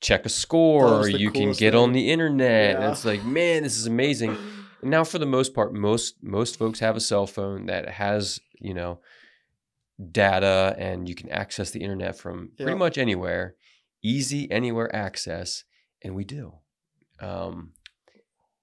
check 0.00 0.26
a 0.26 0.28
score 0.28 1.00
or 1.02 1.08
you 1.08 1.30
can 1.30 1.52
get 1.52 1.74
on 1.74 1.92
the 1.92 2.10
internet. 2.10 2.76
And 2.76 2.84
it's 2.84 3.04
like, 3.04 3.24
man, 3.24 3.62
this 3.62 3.76
is 3.76 3.86
amazing. 3.86 4.36
And 4.82 4.90
now 4.90 5.04
for 5.04 5.18
the 5.18 5.26
most 5.26 5.54
part, 5.54 5.72
most 5.72 6.16
most 6.22 6.58
folks 6.58 6.80
have 6.80 6.96
a 6.96 7.00
cell 7.00 7.26
phone 7.26 7.66
that 7.66 7.88
has, 7.88 8.40
you 8.60 8.74
know, 8.74 9.00
data 10.12 10.74
and 10.78 11.08
you 11.08 11.14
can 11.14 11.28
access 11.30 11.70
the 11.70 11.80
internet 11.80 12.16
from 12.16 12.52
pretty 12.56 12.76
much 12.76 12.98
anywhere. 12.98 13.54
Easy 14.02 14.50
anywhere 14.50 14.94
access, 14.94 15.64
and 16.02 16.14
we 16.14 16.24
do. 16.24 16.54
Um, 17.20 17.72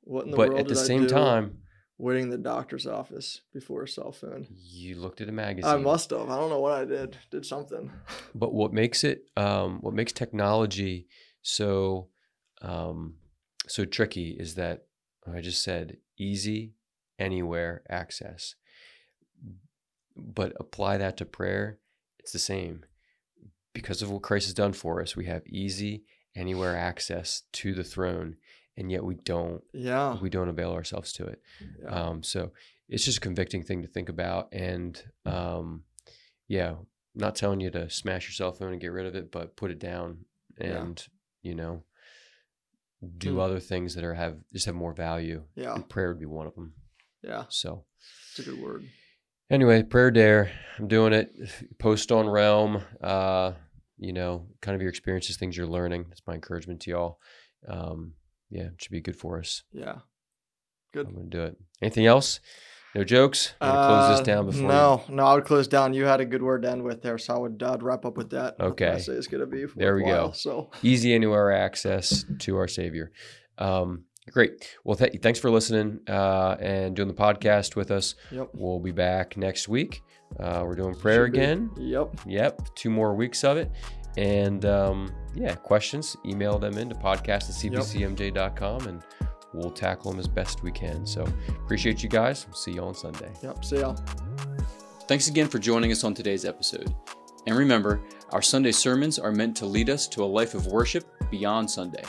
What 0.03 0.25
in 0.25 0.31
the 0.31 0.37
but 0.37 0.49
world 0.49 0.59
at 0.61 0.67
the 0.69 0.75
same 0.75 1.07
time, 1.07 1.57
waiting 1.97 2.23
in 2.23 2.29
the 2.29 2.37
doctor's 2.37 2.87
office 2.87 3.41
before 3.53 3.83
a 3.83 3.87
cell 3.87 4.13
phone? 4.13 4.47
you 4.49 4.95
looked 4.95 5.19
at 5.19 5.27
a 5.27 5.33
magazine. 5.33 5.69
I 5.69 5.75
must 5.77 6.11
have. 6.11 6.29
I 6.29 6.37
don't 6.37 6.49
know 6.49 6.61
what 6.61 6.71
I 6.71 6.85
did. 6.85 7.17
Did 7.31 7.45
something. 7.45 7.91
But 8.33 8.53
what 8.53 8.71
makes 8.71 9.03
it, 9.03 9.25
um, 9.35 9.79
what 9.81 9.93
makes 9.93 10.13
technology 10.13 11.07
so, 11.41 12.07
um, 12.61 13.15
so 13.67 13.83
tricky 13.83 14.37
is 14.39 14.55
that 14.55 14.85
I 15.27 15.41
just 15.41 15.63
said 15.63 15.97
easy, 16.17 16.75
anywhere 17.19 17.83
access. 17.89 18.55
But 20.15 20.53
apply 20.59 20.97
that 20.97 21.17
to 21.17 21.25
prayer, 21.25 21.79
it's 22.19 22.31
the 22.31 22.39
same. 22.39 22.85
Because 23.73 24.01
of 24.01 24.09
what 24.11 24.21
Christ 24.21 24.45
has 24.47 24.53
done 24.53 24.73
for 24.73 25.01
us, 25.01 25.15
we 25.15 25.25
have 25.25 25.45
easy, 25.47 26.03
anywhere 26.35 26.75
access 26.77 27.43
to 27.53 27.73
the 27.73 27.83
throne, 27.83 28.37
and 28.77 28.91
yet 28.91 29.03
we 29.03 29.15
don't, 29.15 29.61
Yeah. 29.73 30.17
we 30.21 30.29
don't 30.29 30.47
avail 30.49 30.71
ourselves 30.71 31.11
to 31.13 31.25
it. 31.25 31.41
yeah. 31.81 31.89
Um, 31.89 32.23
so 32.23 32.51
it's 32.87 33.03
just 33.03 33.17
a 33.17 33.21
convicting 33.21 33.63
thing 33.63 33.81
to 33.81 33.87
think 33.89 34.07
about. 34.09 34.47
And 34.53 35.01
um, 35.25 35.83
yeah, 36.47 36.75
not 37.13 37.35
telling 37.35 37.59
you 37.59 37.69
to 37.71 37.89
smash 37.89 38.27
your 38.27 38.33
cell 38.33 38.51
phone 38.53 38.71
and 38.71 38.81
get 38.81 38.91
rid 38.91 39.05
of 39.07 39.15
it, 39.15 39.31
but 39.31 39.55
put 39.57 39.71
it 39.71 39.79
down 39.79 40.25
Yeah. 40.59 40.81
and, 40.81 41.07
you 41.41 41.55
know, 41.55 41.83
do 43.17 43.33
Hmm. 43.33 43.39
other 43.39 43.59
things 43.59 43.95
that 43.95 44.03
are 44.05 44.13
have 44.13 44.37
just 44.53 44.65
have 44.67 44.75
more 44.75 44.93
value. 44.93 45.43
yeah. 45.55 45.75
And 45.75 45.87
prayer 45.89 46.07
would 46.09 46.19
be 46.19 46.25
one 46.25 46.47
of 46.47 46.55
them. 46.55 46.75
Yeah. 47.21 47.45
So 47.49 47.85
It's 48.29 48.39
a 48.39 48.43
good 48.51 48.61
word. 48.61 48.87
Anyway, 49.49 49.83
prayer 49.83 50.11
dare. 50.11 50.51
I'm 50.77 50.87
doing 50.87 51.13
it. 51.13 51.31
Post 51.79 52.11
on 52.11 52.27
Realm. 52.29 52.81
Uh, 53.01 53.53
you 53.97 54.11
know, 54.13 54.47
kind 54.61 54.75
of 54.75 54.81
your 54.81 54.89
experiences, 54.89 55.37
things 55.37 55.55
you're 55.55 55.67
learning. 55.67 56.05
That's 56.09 56.21
my 56.27 56.33
encouragement 56.33 56.81
to 56.81 56.89
y'all. 56.91 57.19
Um, 57.67 58.13
yeah, 58.49 58.63
it 58.63 58.73
should 58.81 58.91
be 58.91 59.01
good 59.01 59.15
for 59.15 59.39
us. 59.39 59.63
Yeah. 59.71 59.99
Good. 60.93 61.07
I'm 61.07 61.15
gonna 61.15 61.27
do 61.27 61.43
it. 61.43 61.57
Anything 61.81 62.05
else? 62.05 62.39
No 62.93 63.03
jokes. 63.03 63.53
I'm 63.59 63.73
gonna 63.73 63.87
close 63.87 64.03
Uh, 64.03 64.17
this 64.17 64.25
down 64.25 64.45
before. 64.45 64.67
No, 64.67 65.03
no, 65.09 65.25
I 65.25 65.33
would 65.35 65.43
close 65.45 65.67
down. 65.67 65.93
You 65.93 66.05
had 66.05 66.21
a 66.21 66.25
good 66.25 66.41
word 66.41 66.61
to 66.61 66.69
end 66.71 66.83
with 66.83 67.01
there, 67.01 67.17
so 67.17 67.35
I 67.35 67.37
would 67.39 67.61
I'd 67.61 67.83
wrap 67.83 68.05
up 68.05 68.15
with 68.15 68.29
that. 68.29 68.55
Okay. 68.59 68.87
I 68.87 68.97
say 68.99 69.13
it's 69.13 69.27
gonna 69.27 69.45
be. 69.45 69.65
There 69.75 69.95
we 69.95 70.03
go. 70.05 70.31
So 70.33 70.71
easy 70.81 71.13
anywhere 71.13 71.51
access 71.51 72.23
to 72.39 72.55
our 72.57 72.67
Savior. 72.69 73.11
Um, 73.57 74.05
great. 74.31 74.77
Well, 74.83 74.95
th- 74.97 75.21
thanks 75.21 75.39
for 75.39 75.49
listening 75.49 75.99
uh, 76.09 76.55
and 76.59 76.95
doing 76.95 77.07
the 77.07 77.13
podcast 77.13 77.75
with 77.75 77.91
us. 77.91 78.15
yep. 78.31 78.49
We'll 78.53 78.79
be 78.79 78.91
back 78.91 79.37
next 79.37 79.67
week. 79.67 80.03
Uh, 80.39 80.63
we're 80.65 80.75
doing 80.75 80.95
prayer 80.95 81.25
Should 81.27 81.33
be. 81.33 81.39
again. 81.39 81.69
Yep. 81.77 82.19
Yep, 82.25 82.75
two 82.75 82.89
more 82.89 83.13
weeks 83.15 83.43
of 83.43 83.57
it. 83.57 83.71
And 84.17 84.65
um, 84.65 85.13
yeah, 85.33 85.55
questions, 85.55 86.15
email 86.25 86.57
them 86.57 86.77
into 86.77 86.95
podcast 86.95 87.49
at 87.49 87.55
cbcmj.com 87.71 88.87
and 88.87 89.03
we'll 89.53 89.71
tackle 89.71 90.11
them 90.11 90.19
as 90.19 90.27
best 90.27 90.63
we 90.63 90.71
can. 90.71 91.05
So 91.05 91.25
appreciate 91.63 92.01
you 92.01 92.09
guys. 92.09 92.47
See 92.53 92.71
you 92.73 92.81
on 92.81 92.93
Sunday. 92.95 93.31
Yep. 93.43 93.63
See 93.65 93.79
y'all. 93.79 93.95
Thanks 95.07 95.27
again 95.27 95.47
for 95.47 95.59
joining 95.59 95.91
us 95.91 96.03
on 96.03 96.13
today's 96.13 96.45
episode. 96.45 96.93
And 97.45 97.55
remember, 97.57 98.01
our 98.31 98.41
Sunday 98.41 98.71
sermons 98.71 99.19
are 99.19 99.31
meant 99.31 99.55
to 99.57 99.65
lead 99.65 99.89
us 99.89 100.07
to 100.07 100.23
a 100.23 100.25
life 100.25 100.55
of 100.55 100.65
worship 100.67 101.05
beyond 101.29 101.69
Sunday. 101.69 102.03